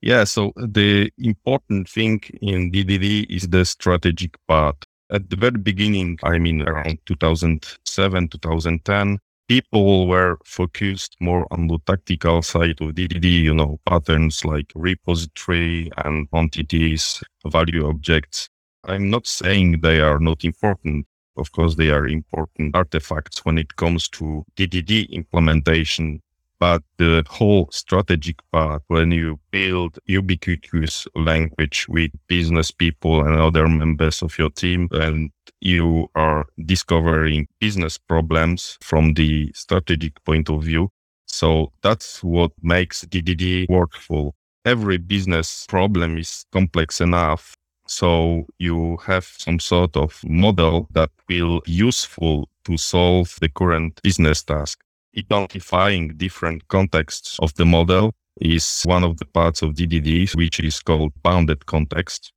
Yeah, 0.00 0.24
so 0.24 0.52
the 0.56 1.12
important 1.18 1.88
thing 1.88 2.20
in 2.42 2.72
DDD 2.72 3.26
is 3.30 3.46
the 3.46 3.64
strategic 3.64 4.44
part. 4.48 4.84
At 5.12 5.30
the 5.30 5.36
very 5.36 5.58
beginning, 5.58 6.18
I 6.24 6.38
mean 6.38 6.62
around 6.62 6.98
2007, 7.06 8.28
2010, 8.28 9.20
people 9.48 10.06
were 10.06 10.38
focused 10.44 11.16
more 11.20 11.46
on 11.50 11.66
the 11.68 11.78
tactical 11.86 12.42
side 12.42 12.80
of 12.80 12.94
DDD, 12.94 13.24
you 13.24 13.54
know, 13.54 13.80
patterns 13.86 14.44
like 14.44 14.70
repository 14.74 15.90
and 16.04 16.28
entities, 16.34 17.22
value 17.46 17.86
objects. 17.88 18.48
I'm 18.84 19.10
not 19.10 19.26
saying 19.26 19.80
they 19.80 20.00
are 20.00 20.18
not 20.20 20.44
important. 20.44 21.06
Of 21.36 21.52
course, 21.52 21.76
they 21.76 21.90
are 21.90 22.06
important 22.06 22.76
artifacts 22.76 23.44
when 23.44 23.58
it 23.58 23.76
comes 23.76 24.08
to 24.10 24.44
DDD 24.56 25.10
implementation. 25.10 26.20
But 26.60 26.82
the 26.96 27.24
whole 27.28 27.68
strategic 27.70 28.38
part, 28.50 28.82
when 28.88 29.12
you 29.12 29.38
build 29.52 29.98
ubiquitous 30.06 31.06
language 31.14 31.86
with 31.88 32.10
business 32.26 32.72
people 32.72 33.24
and 33.24 33.36
other 33.36 33.68
members 33.68 34.22
of 34.22 34.36
your 34.38 34.50
team, 34.50 34.88
and 34.90 35.30
you 35.60 36.08
are 36.16 36.46
discovering 36.64 37.46
business 37.60 37.96
problems 37.96 38.76
from 38.80 39.14
the 39.14 39.52
strategic 39.54 40.22
point 40.24 40.50
of 40.50 40.64
view. 40.64 40.90
So 41.26 41.72
that's 41.82 42.24
what 42.24 42.50
makes 42.62 43.04
DDD 43.04 43.68
workful. 43.68 44.34
Every 44.64 44.98
business 44.98 45.64
problem 45.68 46.18
is 46.18 46.44
complex 46.52 47.00
enough. 47.00 47.54
So 47.86 48.46
you 48.58 48.98
have 49.06 49.24
some 49.24 49.60
sort 49.60 49.96
of 49.96 50.20
model 50.24 50.88
that 50.90 51.10
will 51.28 51.62
useful 51.66 52.48
to 52.64 52.76
solve 52.76 53.36
the 53.40 53.48
current 53.48 54.00
business 54.02 54.42
task 54.42 54.80
identifying 55.18 56.14
different 56.16 56.66
contexts 56.68 57.38
of 57.40 57.52
the 57.54 57.64
model 57.64 58.14
is 58.40 58.82
one 58.84 59.04
of 59.04 59.16
the 59.18 59.24
parts 59.26 59.62
of 59.62 59.74
DDD, 59.74 60.34
which 60.36 60.60
is 60.60 60.80
called 60.80 61.12
bounded 61.22 61.66
context. 61.66 62.32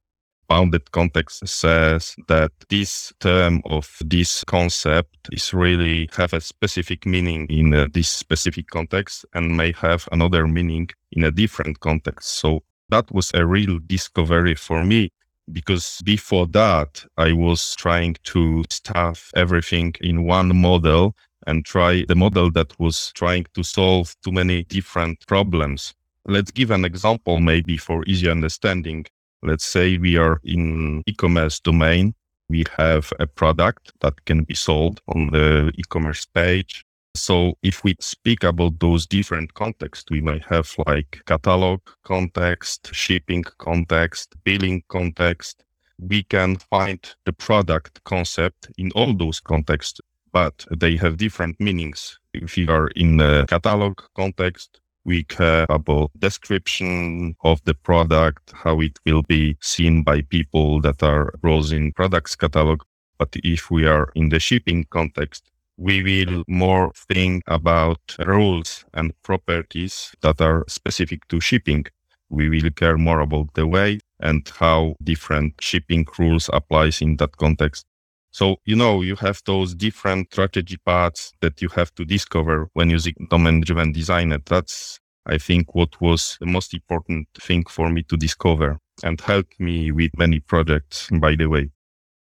Bounded 0.48 0.92
context 0.92 1.48
says 1.48 2.16
that 2.28 2.52
this 2.70 3.14
term 3.20 3.62
of 3.66 3.98
this 4.04 4.44
concept 4.44 5.30
is 5.32 5.54
really 5.54 6.10
have 6.18 6.34
a 6.34 6.42
specific 6.42 7.06
meaning 7.06 7.48
in 7.50 7.74
uh, 7.74 7.88
this 7.94 8.10
specific 8.10 8.68
context 8.68 9.26
and 9.34 9.56
may 9.56 9.72
have 9.74 10.10
another 10.12 10.48
meaning 10.48 10.90
in 11.14 11.24
a 11.24 11.32
different 11.32 11.80
context. 11.80 12.28
So 12.34 12.64
that 12.90 13.10
was 13.14 13.32
a 13.34 13.46
real 13.46 13.80
discovery 13.88 14.56
for 14.56 14.84
me 14.84 15.12
because 15.54 16.02
before 16.04 16.48
that 16.48 17.06
I 17.18 17.32
was 17.34 17.76
trying 17.76 18.18
to 18.26 18.64
stuff 18.70 19.32
everything 19.36 19.94
in 20.02 20.26
one 20.26 20.56
model 20.56 21.16
and 21.48 21.66
try 21.66 22.06
the 22.08 22.16
model 22.16 22.52
that 22.52 22.78
was 22.80 23.12
trying 23.14 23.46
to 23.54 23.64
solve 23.64 24.16
too 24.24 24.32
many 24.32 24.64
different 24.66 25.26
problems. 25.28 25.94
Let's 26.26 26.52
give 26.52 26.72
an 26.72 26.86
example 26.86 27.40
maybe 27.40 27.78
for 27.78 28.04
easy 28.06 28.30
understanding. 28.30 29.06
Let's 29.44 29.66
say 29.66 29.98
we 29.98 30.18
are 30.18 30.40
in 30.44 31.02
e-commerce 31.08 31.60
domain. 31.60 32.14
We 32.50 32.64
have 32.78 33.12
a 33.20 33.26
product 33.26 33.92
that 34.02 34.26
can 34.26 34.44
be 34.44 34.54
sold 34.54 35.02
on 35.08 35.32
the 35.32 35.72
e-commerce 35.78 36.26
page. 36.26 36.86
So 37.16 37.56
if 37.64 37.84
we 37.84 37.96
speak 38.00 38.44
about 38.44 38.80
those 38.80 39.08
different 39.08 39.54
contexts, 39.54 40.10
we 40.12 40.22
might 40.22 40.46
have 40.46 40.74
like 40.86 41.22
catalog 41.26 41.82
context, 42.04 42.94
shipping 42.94 43.44
context, 43.58 44.36
billing 44.44 44.84
context. 44.88 45.64
We 46.00 46.24
can 46.24 46.58
find 46.58 47.00
the 47.26 47.34
product 47.34 48.04
concept 48.06 48.70
in 48.78 48.92
all 48.92 49.14
those 49.14 49.40
contexts 49.40 50.00
but 50.32 50.66
they 50.72 50.96
have 50.98 51.18
different 51.18 51.60
meanings. 51.60 52.20
If 52.34 52.58
you 52.58 52.70
are 52.70 52.88
in 52.90 53.18
the 53.18 53.46
catalog 53.48 54.00
context, 54.16 54.80
we 55.04 55.24
care 55.24 55.66
about 55.70 56.12
description 56.20 57.36
of 57.44 57.64
the 57.66 57.74
product, 57.74 58.52
how 58.54 58.80
it 58.82 59.00
will 59.06 59.24
be 59.24 59.58
seen 59.62 60.04
by 60.04 60.22
people 60.22 60.82
that 60.82 61.02
are 61.02 61.34
browsing 61.42 61.92
products 61.94 62.36
catalog. 62.36 62.84
But 63.18 63.36
if 63.44 63.72
we 63.72 63.86
are 63.88 64.12
in 64.16 64.30
the 64.30 64.40
shipping 64.40 64.86
context, 64.90 65.52
we 65.78 66.04
will 66.04 66.44
more 66.48 66.92
think 66.96 67.44
about 67.48 68.00
rules 68.20 68.86
and 68.94 69.14
properties 69.24 70.14
that 70.22 70.40
are 70.40 70.64
specific 70.68 71.28
to 71.30 71.40
shipping. 71.40 71.86
We 72.30 72.50
will 72.50 72.70
care 72.72 72.98
more 72.98 73.20
about 73.20 73.54
the 73.56 73.66
way 73.66 74.00
and 74.20 74.48
how 74.60 74.96
different 75.04 75.56
shipping 75.60 76.06
rules 76.20 76.50
applies 76.54 77.02
in 77.02 77.18
that 77.18 77.38
context. 77.38 77.86
So, 78.32 78.58
you 78.66 78.76
know, 78.76 79.02
you 79.02 79.16
have 79.18 79.42
those 79.46 79.76
different 79.76 80.32
strategy 80.32 80.78
paths 80.86 81.34
that 81.42 81.62
you 81.62 81.68
have 81.70 81.94
to 81.96 82.06
discover 82.06 82.70
when 82.74 82.90
using 82.90 83.14
domain 83.30 83.62
driven 83.62 83.92
design. 83.92 84.32
And 84.32 84.42
that's, 84.46 85.00
I 85.26 85.38
think, 85.38 85.76
what 85.76 86.00
was 86.00 86.38
the 86.40 86.46
most 86.46 86.74
important 86.74 87.28
thing 87.40 87.66
for 87.66 87.90
me 87.90 88.04
to 88.04 88.16
discover 88.16 88.78
and 89.04 89.20
helped 89.20 89.60
me 89.60 89.92
with 89.92 90.12
many 90.18 90.40
projects, 90.40 91.10
by 91.12 91.36
the 91.36 91.48
way. 91.48 91.70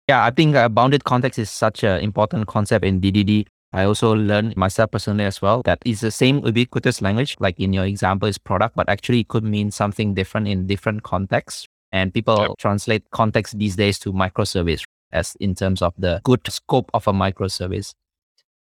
Yeah, 0.09 0.25
I 0.25 0.31
think 0.31 0.57
uh, 0.57 0.71
bounded 0.71 1.05
context 1.05 1.39
is 1.39 1.51
such 1.51 1.85
an 1.85 2.01
important 2.01 2.47
concept 2.47 2.87
in 2.87 3.01
DDD. 3.01 3.47
I 3.75 3.85
also 3.85 4.15
learned 4.15 4.57
myself 4.57 4.91
personally 4.93 5.25
as 5.25 5.43
well 5.43 5.61
that 5.67 5.81
it's 5.85 6.01
the 6.01 6.11
same 6.11 6.39
ubiquitous 6.39 7.03
language, 7.03 7.37
like 7.39 7.61
in 7.61 7.75
your 7.75 7.85
example 7.85 8.27
is 8.27 8.39
product, 8.39 8.77
but 8.77 8.89
actually 8.89 9.21
it 9.21 9.29
could 9.29 9.45
mean 9.45 9.71
something 9.71 10.15
different 10.15 10.49
in 10.49 10.67
different 10.67 11.03
contexts. 11.03 11.67
And 11.93 12.15
people 12.15 12.39
yep. 12.39 12.51
translate 12.59 13.11
context 13.11 13.59
these 13.59 13.77
days 13.77 13.99
to 14.01 14.13
microservice 14.13 14.85
as 15.13 15.37
in 15.41 15.55
terms 15.55 15.83
of 15.83 15.95
the 15.99 16.21
good 16.25 16.41
scope 16.49 16.91
of 16.95 17.07
a 17.09 17.13
microservice. 17.13 17.95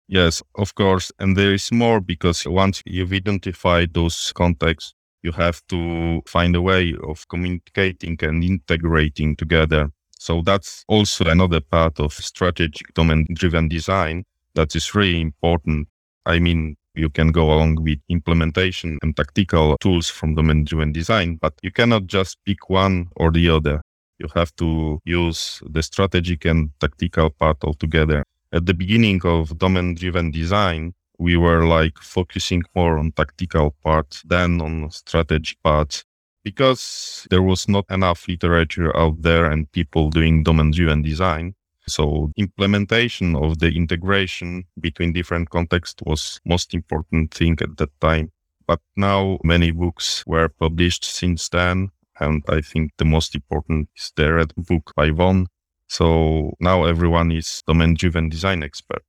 Yes, 0.06 0.42
of 0.56 0.74
course. 0.74 1.10
And 1.18 1.36
there 1.36 1.54
is 1.54 1.72
more 1.72 2.00
because 2.00 2.46
once 2.46 2.82
you've 2.84 3.12
identified 3.12 3.94
those 3.94 4.32
contexts, 4.32 4.94
you 5.22 5.32
have 5.32 5.62
to 5.68 6.22
find 6.26 6.54
a 6.54 6.60
way 6.60 6.94
of 7.02 7.26
communicating 7.28 8.18
and 8.20 8.44
integrating 8.44 9.36
together. 9.36 9.90
So 10.18 10.42
that's 10.42 10.84
also 10.88 11.24
another 11.24 11.60
part 11.60 11.98
of 11.98 12.12
strategic 12.12 12.92
domain 12.94 13.26
driven 13.32 13.68
design 13.68 14.24
that 14.54 14.76
is 14.76 14.94
really 14.94 15.20
important. 15.20 15.88
I 16.26 16.38
mean, 16.38 16.76
you 16.94 17.10
can 17.10 17.32
go 17.32 17.52
along 17.52 17.82
with 17.82 17.98
implementation 18.08 18.98
and 19.02 19.16
tactical 19.16 19.76
tools 19.80 20.08
from 20.08 20.34
domain 20.34 20.64
driven 20.64 20.92
design, 20.92 21.38
but 21.40 21.54
you 21.62 21.72
cannot 21.72 22.06
just 22.06 22.38
pick 22.44 22.68
one 22.70 23.08
or 23.16 23.32
the 23.32 23.48
other. 23.48 23.80
You 24.18 24.28
have 24.34 24.54
to 24.56 25.00
use 25.04 25.62
the 25.68 25.82
strategic 25.82 26.44
and 26.44 26.70
tactical 26.78 27.30
part 27.30 27.64
altogether. 27.64 28.24
At 28.52 28.66
the 28.66 28.74
beginning 28.74 29.20
of 29.24 29.58
domain 29.58 29.94
driven 29.94 30.30
design, 30.30 30.94
we 31.18 31.36
were 31.36 31.64
like 31.66 31.98
focusing 31.98 32.62
more 32.74 32.98
on 32.98 33.12
tactical 33.12 33.74
parts 33.82 34.22
than 34.22 34.60
on 34.60 34.90
strategic 34.90 35.60
parts 35.62 36.04
because 36.44 37.26
there 37.30 37.42
was 37.42 37.68
not 37.68 37.86
enough 37.90 38.28
literature 38.28 38.96
out 38.96 39.20
there 39.22 39.50
and 39.50 39.70
people 39.72 40.10
doing 40.10 40.42
domain 40.44 40.70
driven 40.70 41.02
design. 41.02 41.54
So 41.86 42.30
implementation 42.36 43.34
of 43.34 43.58
the 43.58 43.68
integration 43.68 44.64
between 44.80 45.12
different 45.12 45.50
contexts 45.50 46.02
was 46.06 46.40
most 46.44 46.72
important 46.74 47.34
thing 47.34 47.58
at 47.60 47.76
that 47.78 48.00
time. 48.00 48.30
But 48.66 48.80
now 48.96 49.38
many 49.42 49.70
books 49.72 50.24
were 50.26 50.48
published 50.48 51.04
since 51.04 51.48
then 51.48 51.90
and 52.20 52.42
I 52.48 52.60
think 52.60 52.92
the 52.98 53.04
most 53.04 53.34
important 53.34 53.88
is 53.96 54.12
the 54.16 54.32
red 54.32 54.52
book 54.56 54.92
by 54.96 55.10
Vaughn. 55.10 55.46
So 55.88 56.54
now 56.60 56.84
everyone 56.84 57.30
is 57.30 57.62
domain 57.66 57.94
driven 57.94 58.28
design 58.28 58.62
expert. 58.62 59.02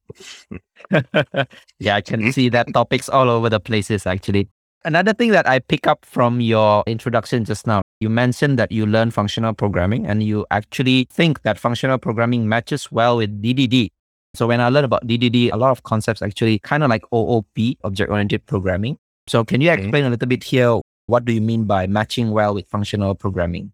yeah, 1.80 1.96
I 1.96 2.02
can 2.02 2.32
see 2.32 2.50
that 2.50 2.74
topics 2.74 3.10
all 3.10 3.30
over 3.30 3.50
the 3.50 3.60
places 3.60 4.06
actually. 4.06 4.50
Another 4.84 5.14
thing 5.14 5.32
that 5.32 5.48
I 5.50 5.60
pick 5.60 5.88
up 5.88 6.06
from 6.06 6.42
your 6.42 6.84
introduction 6.86 7.44
just 7.44 7.66
now, 7.66 7.82
you 8.00 8.10
mentioned 8.10 8.60
that 8.60 8.72
you 8.72 8.86
learn 8.86 9.10
functional 9.10 9.54
programming 9.54 10.06
and 10.06 10.22
you 10.22 10.46
actually 10.52 11.08
think 11.10 11.42
that 11.42 11.58
functional 11.58 11.98
programming 11.98 12.48
matches 12.48 12.92
well 12.92 13.18
with 13.18 13.42
DDD. 13.42 13.90
So 14.36 14.46
when 14.46 14.62
I 14.62 14.70
learned 14.70 14.86
about 14.86 15.08
DDD, 15.08 15.52
a 15.52 15.58
lot 15.58 15.72
of 15.72 15.82
concepts 15.84 16.22
actually 16.22 16.60
kind 16.60 16.84
of 16.84 16.90
like 16.90 17.02
OOP, 17.12 17.78
object 17.84 18.12
oriented 18.12 18.46
programming. 18.46 18.98
So 19.28 19.44
can 19.44 19.60
you 19.60 19.72
explain 19.72 19.92
mm-hmm. 19.92 20.08
a 20.08 20.10
little 20.12 20.28
bit 20.28 20.44
here 20.44 20.80
what 21.08 21.26
do 21.26 21.34
you 21.34 21.42
mean 21.42 21.66
by 21.66 21.88
matching 21.88 22.32
well 22.32 22.54
with 22.54 22.68
functional 22.68 23.16
programming? 23.16 23.72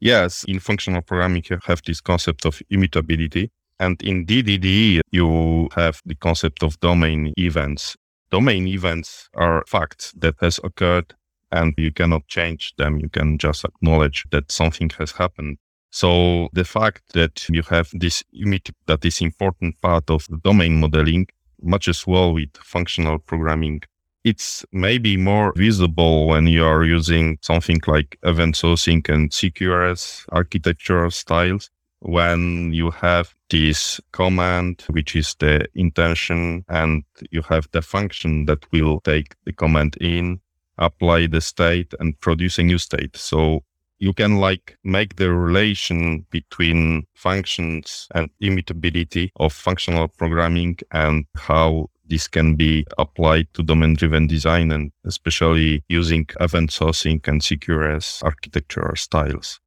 Yes, 0.00 0.44
in 0.44 0.60
functional 0.60 1.02
programming, 1.02 1.44
you 1.48 1.58
have 1.64 1.82
this 1.86 2.00
concept 2.00 2.44
of 2.44 2.60
immutability. 2.70 3.50
And 3.80 4.00
in 4.02 4.24
DDD, 4.24 5.00
you 5.10 5.68
have 5.74 6.00
the 6.04 6.14
concept 6.14 6.62
of 6.62 6.78
domain 6.80 7.32
events. 7.38 7.96
Domain 8.30 8.66
events 8.68 9.28
are 9.34 9.64
facts 9.66 10.12
that 10.16 10.34
has 10.40 10.60
occurred 10.62 11.14
and 11.50 11.74
you 11.76 11.92
cannot 11.92 12.26
change 12.26 12.74
them. 12.76 12.98
You 12.98 13.08
can 13.08 13.38
just 13.38 13.64
acknowledge 13.64 14.24
that 14.30 14.50
something 14.50 14.90
has 14.98 15.12
happened. 15.12 15.58
So 15.90 16.48
the 16.52 16.64
fact 16.64 17.12
that 17.14 17.48
you 17.48 17.62
have 17.62 17.90
this 17.92 18.24
immutability 18.32 18.74
that 18.86 19.04
is 19.04 19.20
important 19.20 19.80
part 19.80 20.10
of 20.10 20.26
the 20.28 20.38
domain 20.38 20.80
modeling 20.80 21.26
matches 21.62 22.06
well 22.06 22.34
with 22.34 22.56
functional 22.56 23.18
programming 23.18 23.82
it's 24.24 24.64
maybe 24.72 25.16
more 25.16 25.52
visible 25.54 26.26
when 26.26 26.46
you 26.46 26.64
are 26.64 26.82
using 26.82 27.38
something 27.42 27.80
like 27.86 28.18
event 28.22 28.54
sourcing 28.54 29.06
and 29.08 29.30
CQRS 29.30 30.24
architecture 30.30 31.10
styles. 31.10 31.70
When 32.00 32.72
you 32.72 32.90
have 32.90 33.34
this 33.48 34.00
command, 34.12 34.84
which 34.90 35.14
is 35.16 35.34
the 35.38 35.66
intention, 35.74 36.64
and 36.68 37.04
you 37.30 37.42
have 37.42 37.68
the 37.72 37.80
function 37.80 38.46
that 38.46 38.70
will 38.72 39.00
take 39.00 39.34
the 39.44 39.52
command 39.52 39.96
in, 40.00 40.40
apply 40.76 41.28
the 41.28 41.40
state 41.40 41.94
and 42.00 42.18
produce 42.20 42.58
a 42.58 42.62
new 42.62 42.78
state. 42.78 43.16
So 43.16 43.62
you 43.98 44.12
can 44.12 44.36
like 44.36 44.76
make 44.84 45.16
the 45.16 45.32
relation 45.32 46.26
between 46.30 47.06
functions 47.14 48.08
and 48.14 48.28
immutability 48.40 49.32
of 49.36 49.52
functional 49.52 50.08
programming 50.08 50.78
and 50.90 51.24
how 51.36 51.88
this 52.06 52.28
can 52.28 52.54
be 52.54 52.86
applied 52.98 53.48
to 53.54 53.62
domain 53.62 53.94
driven 53.94 54.26
design 54.26 54.70
and 54.72 54.92
especially 55.04 55.82
using 55.88 56.26
event 56.40 56.70
sourcing 56.70 57.26
and 57.26 57.40
CQRS 57.40 58.22
architecture 58.22 58.94
styles. 58.96 59.60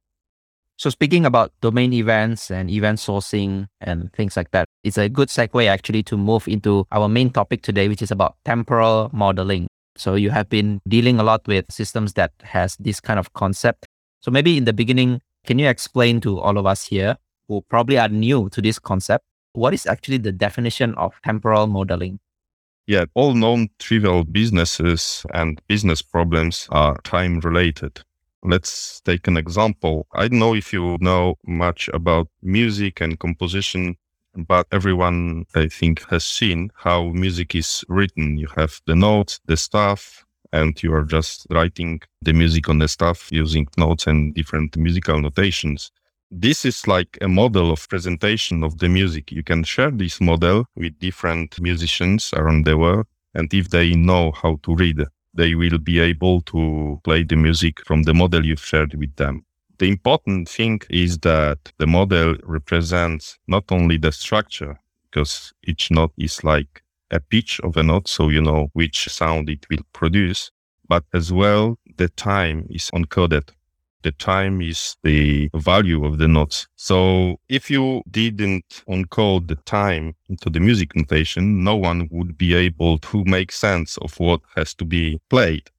So 0.76 0.90
speaking 0.90 1.26
about 1.26 1.52
domain 1.60 1.92
events 1.92 2.52
and 2.52 2.70
event 2.70 3.00
sourcing 3.00 3.66
and 3.80 4.12
things 4.12 4.36
like 4.36 4.52
that, 4.52 4.66
it's 4.84 4.96
a 4.96 5.08
good 5.08 5.28
segue 5.28 5.66
actually 5.66 6.04
to 6.04 6.16
move 6.16 6.46
into 6.46 6.86
our 6.92 7.08
main 7.08 7.30
topic 7.30 7.62
today, 7.62 7.88
which 7.88 8.00
is 8.00 8.12
about 8.12 8.36
temporal 8.44 9.10
modeling. 9.12 9.66
So 9.96 10.14
you 10.14 10.30
have 10.30 10.48
been 10.48 10.80
dealing 10.86 11.18
a 11.18 11.24
lot 11.24 11.44
with 11.48 11.64
systems 11.68 12.12
that 12.12 12.30
has 12.44 12.76
this 12.78 13.00
kind 13.00 13.18
of 13.18 13.32
concept. 13.32 13.86
So 14.20 14.30
maybe 14.30 14.56
in 14.56 14.66
the 14.66 14.72
beginning, 14.72 15.20
can 15.44 15.58
you 15.58 15.68
explain 15.68 16.20
to 16.20 16.38
all 16.38 16.56
of 16.56 16.66
us 16.66 16.84
here 16.86 17.16
who 17.48 17.62
probably 17.68 17.98
are 17.98 18.08
new 18.08 18.48
to 18.50 18.62
this 18.62 18.78
concept, 18.78 19.24
what 19.54 19.74
is 19.74 19.84
actually 19.84 20.18
the 20.18 20.30
definition 20.30 20.94
of 20.94 21.14
temporal 21.24 21.66
modeling? 21.66 22.20
Yeah, 22.88 23.04
all 23.14 23.34
known 23.34 23.68
trivial 23.78 24.24
businesses 24.24 25.24
and 25.32 25.60
business 25.68 26.02
problems 26.02 26.66
are 26.70 26.98
time 27.02 27.38
related. 27.40 28.00
Let's 28.42 29.00
take 29.02 29.28
an 29.28 29.36
example. 29.36 30.06
I 30.12 30.26
don't 30.26 30.40
know 30.40 30.54
if 30.54 30.72
you 30.72 30.96
know 31.00 31.36
much 31.46 31.88
about 31.92 32.28
music 32.42 33.00
and 33.00 33.20
composition, 33.20 33.96
but 34.34 34.66
everyone, 34.72 35.44
I 35.54 35.68
think, 35.68 36.08
has 36.08 36.24
seen 36.24 36.70
how 36.76 37.10
music 37.10 37.54
is 37.54 37.84
written. 37.88 38.38
You 38.38 38.48
have 38.56 38.80
the 38.86 38.96
notes, 38.96 39.38
the 39.44 39.56
staff, 39.58 40.24
and 40.52 40.82
you 40.82 40.94
are 40.94 41.04
just 41.04 41.46
writing 41.50 42.00
the 42.22 42.32
music 42.32 42.68
on 42.70 42.78
the 42.78 42.88
staff 42.88 43.28
using 43.30 43.68
notes 43.76 44.06
and 44.06 44.34
different 44.34 44.76
musical 44.78 45.20
notations. 45.20 45.92
This 46.30 46.66
is 46.66 46.86
like 46.86 47.16
a 47.22 47.28
model 47.28 47.70
of 47.72 47.88
presentation 47.88 48.62
of 48.62 48.76
the 48.78 48.88
music. 48.88 49.32
You 49.32 49.42
can 49.42 49.64
share 49.64 49.90
this 49.90 50.20
model 50.20 50.66
with 50.76 50.98
different 50.98 51.58
musicians 51.58 52.34
around 52.34 52.66
the 52.66 52.76
world. 52.76 53.06
And 53.34 53.52
if 53.54 53.70
they 53.70 53.94
know 53.94 54.32
how 54.32 54.58
to 54.64 54.74
read, 54.74 55.04
they 55.32 55.54
will 55.54 55.78
be 55.78 56.00
able 56.00 56.42
to 56.42 57.00
play 57.02 57.22
the 57.22 57.36
music 57.36 57.80
from 57.86 58.02
the 58.02 58.12
model 58.12 58.44
you've 58.44 58.64
shared 58.64 58.92
with 58.94 59.16
them. 59.16 59.46
The 59.78 59.88
important 59.88 60.50
thing 60.50 60.80
is 60.90 61.16
that 61.18 61.72
the 61.78 61.86
model 61.86 62.36
represents 62.42 63.38
not 63.46 63.64
only 63.70 63.96
the 63.96 64.12
structure, 64.12 64.78
because 65.04 65.54
each 65.66 65.90
note 65.90 66.12
is 66.18 66.44
like 66.44 66.82
a 67.10 67.20
pitch 67.20 67.58
of 67.60 67.76
a 67.78 67.82
note, 67.82 68.06
so 68.06 68.28
you 68.28 68.42
know 68.42 68.68
which 68.74 69.08
sound 69.08 69.48
it 69.48 69.66
will 69.70 69.84
produce, 69.94 70.50
but 70.88 71.04
as 71.14 71.32
well 71.32 71.78
the 71.96 72.10
time 72.10 72.66
is 72.68 72.90
encoded. 72.90 73.48
The 74.02 74.12
time 74.12 74.62
is 74.62 74.96
the 75.02 75.50
value 75.54 76.04
of 76.04 76.18
the 76.18 76.28
notes. 76.28 76.68
So 76.76 77.40
if 77.48 77.70
you 77.70 78.02
didn't 78.10 78.84
encode 78.88 79.48
the 79.48 79.56
time 79.56 80.14
into 80.28 80.50
the 80.50 80.60
music 80.60 80.94
notation, 80.94 81.64
no 81.64 81.76
one 81.76 82.08
would 82.10 82.38
be 82.38 82.54
able 82.54 82.98
to 82.98 83.24
make 83.24 83.50
sense 83.50 83.96
of 83.98 84.18
what 84.20 84.40
has 84.54 84.74
to 84.74 84.84
be 84.84 85.20
played. 85.28 85.70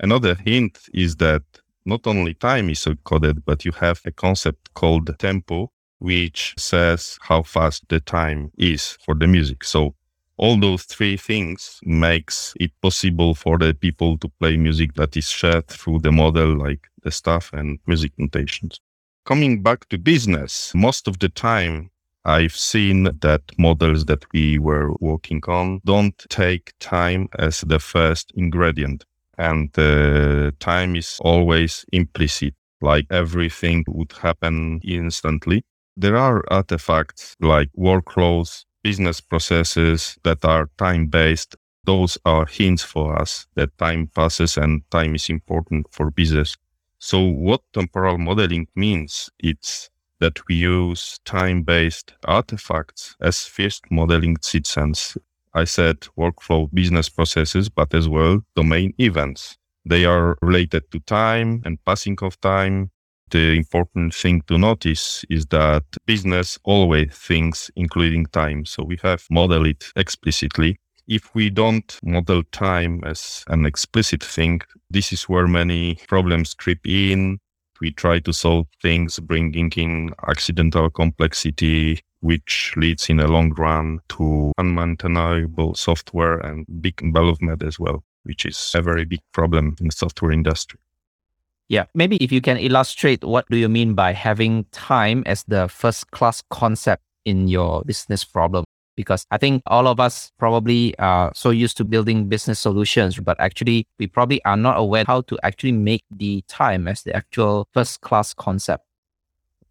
Another 0.00 0.34
hint 0.34 0.78
is 0.92 1.16
that 1.16 1.42
not 1.84 2.06
only 2.06 2.34
time 2.34 2.68
is 2.68 2.84
encoded, 2.84 3.42
but 3.46 3.64
you 3.64 3.72
have 3.72 4.00
a 4.04 4.12
concept 4.12 4.74
called 4.74 5.16
tempo, 5.18 5.70
which 5.98 6.54
says 6.58 7.18
how 7.22 7.42
fast 7.42 7.84
the 7.88 8.00
time 8.00 8.50
is 8.58 8.98
for 9.04 9.14
the 9.14 9.26
music. 9.26 9.64
So 9.64 9.94
all 10.38 10.58
those 10.58 10.84
three 10.84 11.16
things 11.16 11.80
makes 11.84 12.54
it 12.60 12.72
possible 12.80 13.34
for 13.34 13.58
the 13.58 13.74
people 13.74 14.16
to 14.18 14.28
play 14.40 14.56
music 14.56 14.94
that 14.94 15.16
is 15.16 15.28
shared 15.28 15.66
through 15.68 15.98
the 16.00 16.12
model 16.12 16.56
like 16.56 16.86
the 17.02 17.10
staff 17.10 17.50
and 17.52 17.78
music 17.86 18.12
notations. 18.18 18.80
Coming 19.26 19.62
back 19.62 19.88
to 19.88 19.98
business 19.98 20.72
most 20.74 21.06
of 21.06 21.18
the 21.18 21.28
time 21.28 21.90
i've 22.24 22.56
seen 22.56 23.04
that 23.20 23.42
models 23.58 24.04
that 24.06 24.24
we 24.32 24.58
were 24.58 24.92
working 25.00 25.40
on 25.46 25.80
don't 25.84 26.18
take 26.28 26.72
time 26.80 27.28
as 27.38 27.60
the 27.62 27.78
first 27.78 28.32
ingredient 28.34 29.04
and 29.38 29.70
the 29.74 30.52
time 30.58 30.96
is 30.96 31.18
always 31.20 31.84
implicit 31.92 32.54
like 32.80 33.06
everything 33.10 33.84
would 33.88 34.12
happen 34.12 34.80
instantly. 34.84 35.64
There 35.96 36.16
are 36.16 36.44
artifacts 36.50 37.34
like 37.40 37.70
workflows 37.76 38.64
business 38.88 39.20
processes 39.20 40.18
that 40.22 40.42
are 40.46 40.70
time 40.78 41.04
based, 41.08 41.56
those 41.84 42.16
are 42.24 42.46
hints 42.46 42.82
for 42.82 43.20
us 43.22 43.46
that 43.54 43.76
time 43.76 44.06
passes 44.14 44.56
and 44.56 44.82
time 44.90 45.14
is 45.14 45.28
important 45.28 45.86
for 45.90 46.10
business. 46.10 46.56
So 46.98 47.18
what 47.22 47.60
temporal 47.74 48.16
modeling 48.16 48.66
means, 48.74 49.28
it's 49.38 49.90
that 50.20 50.36
we 50.48 50.54
use 50.54 51.20
time 51.26 51.64
based 51.64 52.14
artifacts 52.24 53.14
as 53.20 53.44
first 53.44 53.82
modeling 53.90 54.36
citizens. 54.40 55.18
I 55.52 55.64
said 55.64 55.98
workflow 56.16 56.68
business 56.72 57.10
processes, 57.10 57.68
but 57.68 57.92
as 57.92 58.08
well 58.08 58.40
domain 58.56 58.94
events. 58.98 59.58
They 59.84 60.06
are 60.06 60.38
related 60.40 60.90
to 60.92 61.00
time 61.00 61.60
and 61.66 61.84
passing 61.84 62.18
of 62.22 62.40
time, 62.40 62.90
the 63.30 63.56
important 63.56 64.14
thing 64.14 64.42
to 64.48 64.58
notice 64.58 65.24
is 65.30 65.46
that 65.46 65.84
business 66.06 66.58
always 66.64 67.12
thinks 67.12 67.70
including 67.76 68.26
time. 68.26 68.64
So 68.64 68.82
we 68.82 68.98
have 69.02 69.24
modeled 69.30 69.66
it 69.66 69.84
explicitly. 69.96 70.78
If 71.06 71.34
we 71.34 71.48
don't 71.48 71.98
model 72.02 72.42
time 72.52 73.02
as 73.04 73.44
an 73.48 73.64
explicit 73.64 74.22
thing, 74.22 74.60
this 74.90 75.12
is 75.12 75.22
where 75.24 75.46
many 75.46 75.98
problems 76.06 76.54
creep 76.54 76.86
in. 76.86 77.38
We 77.80 77.92
try 77.92 78.18
to 78.20 78.32
solve 78.32 78.66
things, 78.82 79.18
bringing 79.18 79.70
in 79.76 80.10
accidental 80.26 80.90
complexity, 80.90 82.00
which 82.20 82.74
leads 82.76 83.08
in 83.08 83.20
a 83.20 83.28
long 83.28 83.54
run 83.54 84.00
to 84.10 84.52
unmaintainable 84.58 85.76
software 85.76 86.38
and 86.38 86.66
big 86.80 86.96
development 86.96 87.62
as 87.62 87.78
well, 87.78 88.04
which 88.24 88.44
is 88.44 88.72
a 88.74 88.82
very 88.82 89.04
big 89.04 89.20
problem 89.32 89.76
in 89.80 89.86
the 89.86 89.92
software 89.92 90.32
industry. 90.32 90.78
Yeah, 91.68 91.84
maybe 91.94 92.16
if 92.16 92.32
you 92.32 92.40
can 92.40 92.56
illustrate 92.56 93.22
what 93.22 93.48
do 93.50 93.58
you 93.58 93.68
mean 93.68 93.94
by 93.94 94.12
having 94.12 94.64
time 94.72 95.22
as 95.26 95.44
the 95.44 95.68
first 95.68 96.10
class 96.10 96.42
concept 96.50 97.02
in 97.26 97.46
your 97.46 97.82
business 97.84 98.24
problem? 98.24 98.64
Because 98.96 99.26
I 99.30 99.36
think 99.36 99.62
all 99.66 99.86
of 99.86 100.00
us 100.00 100.32
probably 100.38 100.98
are 100.98 101.30
so 101.34 101.50
used 101.50 101.76
to 101.76 101.84
building 101.84 102.28
business 102.28 102.58
solutions, 102.58 103.20
but 103.20 103.38
actually 103.38 103.86
we 103.98 104.06
probably 104.06 104.42
are 104.44 104.56
not 104.56 104.78
aware 104.78 105.04
how 105.06 105.20
to 105.22 105.38
actually 105.42 105.72
make 105.72 106.02
the 106.10 106.42
time 106.48 106.88
as 106.88 107.02
the 107.02 107.14
actual 107.14 107.68
first 107.74 108.00
class 108.00 108.32
concept. 108.32 108.84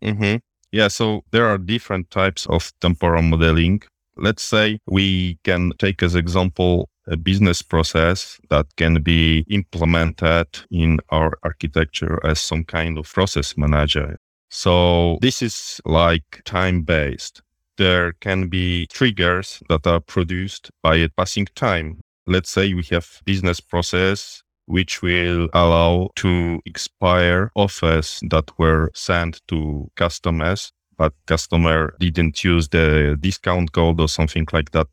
Mm-hmm. 0.02 0.38
Yeah, 0.72 0.90
so 0.90 1.24
there 1.32 1.48
are 1.48 1.58
different 1.58 2.12
types 2.12 2.46
of 2.46 2.72
temporal 2.80 3.24
modeling. 3.24 3.82
Let's 4.16 4.44
say 4.44 4.80
we 4.86 5.40
can 5.44 5.72
take 5.80 6.04
as 6.04 6.14
example 6.14 6.90
a 7.08 7.18
business 7.18 7.62
process 7.62 8.40
that 8.50 8.66
can 8.76 9.02
be 9.02 9.46
implemented 9.50 10.48
in 10.72 11.00
our 11.10 11.38
architecture 11.44 12.20
as 12.26 12.40
some 12.40 12.64
kind 12.64 12.98
of 12.98 13.12
process 13.12 13.58
manager. 13.58 14.18
So 14.50 15.18
this 15.22 15.42
is 15.42 15.82
like 15.86 16.42
time 16.46 16.82
based. 16.84 17.42
There 17.78 18.14
can 18.22 18.48
be 18.48 18.88
triggers 18.88 19.62
that 19.70 19.86
are 19.86 20.00
produced 20.00 20.72
by 20.82 20.96
a 20.96 21.10
passing 21.10 21.48
time. 21.56 22.00
Let's 22.26 22.50
say 22.50 22.74
we 22.74 22.84
have 22.92 23.22
business 23.26 23.60
process 23.60 24.42
which 24.68 25.02
will 25.02 25.48
allow 25.54 26.10
to 26.18 26.60
expire 26.66 27.50
offers 27.56 28.20
that 28.30 28.52
were 28.60 28.92
sent 28.94 29.42
to 29.48 29.90
customers, 29.96 30.74
but 30.98 31.14
customer 31.26 31.96
didn't 32.00 32.44
use 32.44 32.68
the 32.70 33.18
discount 33.20 33.72
code 33.72 34.00
or 34.02 34.10
something 34.10 34.46
like 34.52 34.72
that 34.72 34.88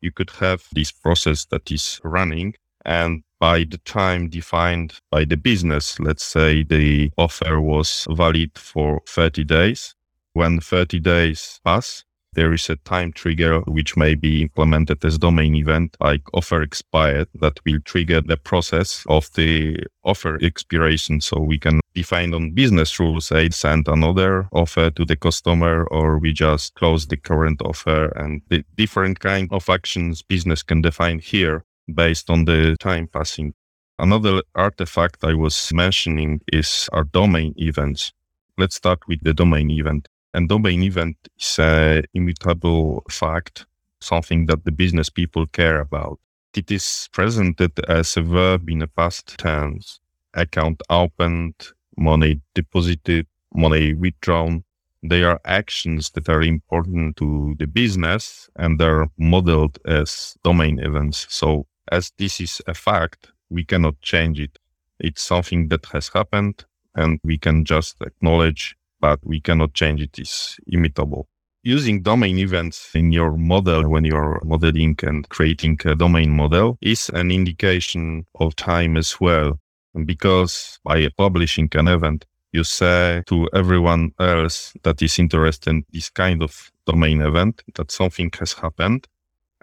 you 0.00 0.12
could 0.12 0.30
have 0.30 0.64
this 0.72 0.92
process 0.92 1.44
that 1.46 1.70
is 1.70 2.00
running 2.04 2.54
and 2.84 3.22
by 3.38 3.64
the 3.64 3.78
time 3.78 4.28
defined 4.28 5.00
by 5.10 5.24
the 5.24 5.36
business, 5.36 5.98
let's 5.98 6.24
say 6.24 6.62
the 6.62 7.10
offer 7.16 7.60
was 7.60 8.06
valid 8.10 8.56
for 8.56 9.00
30 9.06 9.44
days. 9.44 9.94
When 10.34 10.60
30 10.60 11.00
days 11.00 11.60
pass, 11.64 12.04
there 12.32 12.52
is 12.52 12.70
a 12.70 12.76
time 12.76 13.12
trigger 13.12 13.60
which 13.62 13.96
may 13.96 14.14
be 14.14 14.42
implemented 14.42 15.04
as 15.04 15.18
domain 15.18 15.54
event 15.54 15.96
like 16.00 16.22
offer 16.32 16.62
expired 16.62 17.28
that 17.34 17.58
will 17.64 17.80
trigger 17.84 18.20
the 18.20 18.36
process 18.36 19.04
of 19.08 19.32
the 19.34 19.76
offer 20.04 20.38
expiration. 20.42 21.20
So 21.20 21.40
we 21.40 21.58
can 21.58 21.80
define 21.94 22.32
on 22.32 22.52
business 22.52 23.00
rules, 23.00 23.26
say 23.26 23.50
send 23.50 23.88
another 23.88 24.48
offer 24.52 24.90
to 24.90 25.04
the 25.04 25.16
customer 25.16 25.84
or 25.90 26.18
we 26.18 26.32
just 26.32 26.74
close 26.74 27.06
the 27.06 27.16
current 27.16 27.60
offer 27.62 28.06
and 28.16 28.42
the 28.48 28.64
different 28.76 29.20
kind 29.20 29.48
of 29.50 29.68
actions 29.68 30.22
business 30.22 30.62
can 30.62 30.82
define 30.82 31.18
here 31.18 31.64
based 31.92 32.30
on 32.30 32.44
the 32.44 32.76
time 32.78 33.08
passing. 33.08 33.54
Another 33.98 34.42
artifact 34.54 35.24
I 35.24 35.34
was 35.34 35.72
mentioning 35.74 36.40
is 36.52 36.88
our 36.92 37.04
domain 37.04 37.54
events. 37.58 38.12
Let's 38.56 38.76
start 38.76 39.00
with 39.08 39.22
the 39.22 39.34
domain 39.34 39.70
event. 39.70 40.08
And 40.32 40.48
domain 40.48 40.82
event 40.82 41.16
is 41.38 41.58
an 41.58 42.04
immutable 42.14 43.02
fact, 43.10 43.66
something 44.00 44.46
that 44.46 44.64
the 44.64 44.72
business 44.72 45.10
people 45.10 45.46
care 45.46 45.80
about. 45.80 46.18
It 46.54 46.70
is 46.70 47.08
presented 47.12 47.78
as 47.88 48.16
a 48.16 48.22
verb 48.22 48.68
in 48.68 48.80
the 48.80 48.86
past 48.86 49.38
tense. 49.38 50.00
Account 50.34 50.82
opened, 50.90 51.54
money 51.96 52.40
deposited, 52.54 53.26
money 53.54 53.94
withdrawn. 53.94 54.64
They 55.02 55.22
are 55.22 55.40
actions 55.44 56.10
that 56.10 56.28
are 56.28 56.42
important 56.42 57.16
to 57.16 57.56
the 57.58 57.66
business 57.66 58.48
and 58.56 58.78
they're 58.78 59.06
modeled 59.18 59.78
as 59.86 60.36
domain 60.44 60.78
events. 60.78 61.26
So 61.28 61.66
as 61.90 62.12
this 62.18 62.40
is 62.40 62.60
a 62.66 62.74
fact, 62.74 63.32
we 63.48 63.64
cannot 63.64 64.00
change 64.00 64.38
it. 64.38 64.58
It's 64.98 65.22
something 65.22 65.68
that 65.68 65.86
has 65.86 66.08
happened 66.08 66.64
and 66.94 67.18
we 67.24 67.38
can 67.38 67.64
just 67.64 67.96
acknowledge 68.02 68.76
but 69.00 69.18
we 69.24 69.40
cannot 69.40 69.74
change 69.74 70.02
it. 70.02 70.18
It's 70.18 70.58
immutable. 70.66 71.28
using 71.62 72.02
domain 72.02 72.38
events 72.38 72.90
in 72.94 73.12
your 73.12 73.36
model 73.36 73.88
when 73.88 74.04
you're 74.04 74.40
modeling 74.44 74.96
and 75.02 75.28
creating 75.28 75.78
a 75.84 75.94
domain 75.94 76.30
model 76.30 76.78
is 76.80 77.10
an 77.10 77.30
indication 77.30 78.26
of 78.36 78.56
time 78.56 78.96
as 78.96 79.20
well. 79.20 79.58
Because 80.04 80.78
by 80.84 81.08
publishing 81.16 81.68
an 81.74 81.88
event, 81.88 82.24
you 82.52 82.64
say 82.64 83.22
to 83.26 83.48
everyone 83.52 84.12
else 84.18 84.72
that 84.82 85.02
is 85.02 85.18
interested 85.18 85.70
in 85.70 85.84
this 85.92 86.10
kind 86.10 86.42
of 86.42 86.70
domain 86.86 87.20
event 87.20 87.62
that 87.74 87.90
something 87.90 88.30
has 88.38 88.52
happened. 88.54 89.06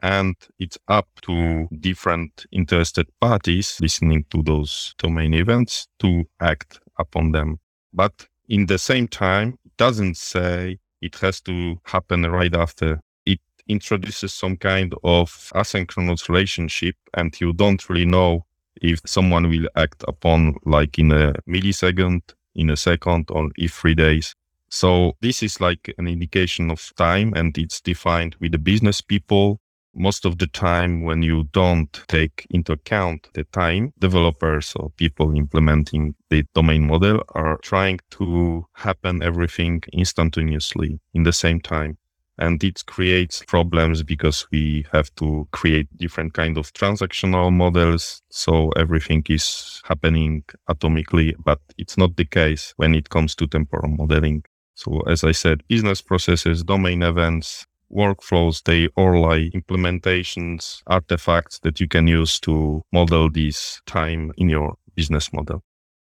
And 0.04 0.36
it's 0.60 0.78
up 0.88 1.08
to 1.24 1.68
different 1.80 2.46
interested 2.52 3.08
parties 3.20 3.80
listening 3.82 4.26
to 4.30 4.44
those 4.44 4.94
domain 5.00 5.34
events 5.34 5.88
to 6.00 6.26
act 6.40 6.80
upon 7.00 7.32
them. 7.32 7.60
But 7.94 8.28
in 8.50 8.66
the 8.66 8.78
same 8.78 9.08
time, 9.08 9.58
doesn't 9.78 10.18
say 10.18 10.80
it 11.02 11.16
has 11.16 11.42
to 11.42 11.80
happen 11.86 12.24
right 12.24 12.56
after. 12.56 13.00
It 13.26 13.40
introduces 13.68 14.34
some 14.34 14.58
kind 14.58 14.94
of 15.04 15.30
asynchronous 15.54 16.30
relationship 16.30 16.96
and 17.14 17.40
you 17.40 17.54
don't 17.54 17.88
really 17.90 18.06
know 18.06 18.46
if 18.82 19.02
someone 19.06 19.50
will 19.50 19.68
act 19.76 20.04
upon 20.08 20.56
like 20.66 20.98
in 21.00 21.12
a 21.12 21.34
millisecond, 21.48 22.22
in 22.56 22.70
a 22.70 22.78
second, 22.78 23.30
or 23.30 23.50
if 23.58 23.74
three 23.74 23.96
days. 23.96 24.34
So 24.70 25.16
this 25.22 25.44
is 25.44 25.62
like 25.62 25.94
an 25.98 26.08
indication 26.08 26.70
of 26.72 26.92
time 26.96 27.34
and 27.36 27.58
it's 27.58 27.80
defined 27.82 28.36
with 28.40 28.52
the 28.52 28.58
business 28.58 29.02
people. 29.02 29.60
Most 29.96 30.26
of 30.26 30.38
the 30.38 30.48
time 30.48 31.04
when 31.04 31.22
you 31.24 31.46
don't 31.52 31.92
take 32.08 32.46
into 32.50 32.74
account 32.74 33.30
the 33.34 33.44
time, 33.46 33.94
developers 34.00 34.74
or 34.76 34.92
people 34.92 35.36
implementing 35.36 36.16
the 36.30 36.46
domain 36.54 36.86
model 36.86 37.24
are 37.30 37.58
trying 37.64 38.00
to 38.12 38.66
happen 38.74 39.24
everything 39.24 39.82
instantaneously 39.94 41.00
in 41.14 41.24
the 41.24 41.34
same 41.34 41.60
time. 41.60 41.98
And 42.38 42.64
it 42.64 42.86
creates 42.86 43.44
problems 43.48 44.04
because 44.04 44.46
we 44.52 44.86
have 44.92 45.14
to 45.16 45.48
create 45.52 45.88
different 45.98 46.34
kind 46.34 46.58
of 46.58 46.72
transactional 46.74 47.52
models. 47.52 48.22
So 48.30 48.70
everything 48.72 49.24
is 49.30 49.82
happening 49.86 50.44
atomically 50.70 51.34
but 51.44 51.60
it's 51.80 51.98
not 51.98 52.16
the 52.16 52.26
case 52.26 52.74
when 52.78 52.94
it 52.94 53.10
comes 53.10 53.34
to 53.36 53.48
temporal 53.48 53.90
modeling. 53.90 54.44
So 54.76 55.02
as 55.08 55.24
i 55.24 55.32
said 55.32 55.64
business 55.68 56.02
processes 56.04 56.64
domain 56.64 57.02
events 57.02 57.66
workflows 57.92 58.64
they 58.64 58.90
like 58.98 59.52
implementations 59.54 60.82
artifacts 60.88 61.60
that 61.60 61.80
you 61.80 61.88
can 61.88 62.08
use 62.08 62.40
to 62.40 62.82
model 62.92 63.30
this 63.30 63.82
time 63.86 64.32
in 64.38 64.50
your 64.50 64.76
business 64.96 65.32
model 65.32 65.64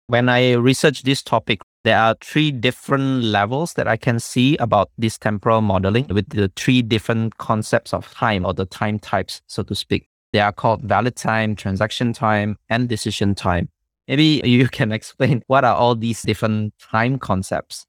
when 0.07 0.29
i 0.29 0.53
research 0.53 1.03
this 1.03 1.21
topic 1.21 1.61
there 1.83 1.97
are 1.97 2.15
three 2.21 2.51
different 2.51 3.23
levels 3.23 3.73
that 3.73 3.87
I 3.87 3.97
can 3.97 4.19
see 4.19 4.55
about 4.57 4.91
this 4.97 5.17
temporal 5.17 5.61
modeling 5.61 6.07
with 6.09 6.29
the 6.29 6.51
three 6.55 6.83
different 6.83 7.37
concepts 7.39 7.91
of 7.91 8.11
time 8.13 8.45
or 8.45 8.53
the 8.53 8.65
time 8.65 8.99
types, 8.99 9.41
so 9.47 9.63
to 9.63 9.73
speak. 9.73 10.07
They 10.31 10.39
are 10.39 10.51
called 10.51 10.83
valid 10.83 11.15
time, 11.15 11.55
transaction 11.55 12.13
time, 12.13 12.57
and 12.69 12.87
decision 12.87 13.33
time. 13.33 13.69
Maybe 14.07 14.41
you 14.43 14.67
can 14.67 14.91
explain 14.99 15.41
what 15.47 15.65
are 15.65 15.75
all 15.75 15.95
these 15.95 16.21
different 16.21 16.73
time 16.79 17.17
concepts? 17.17 17.85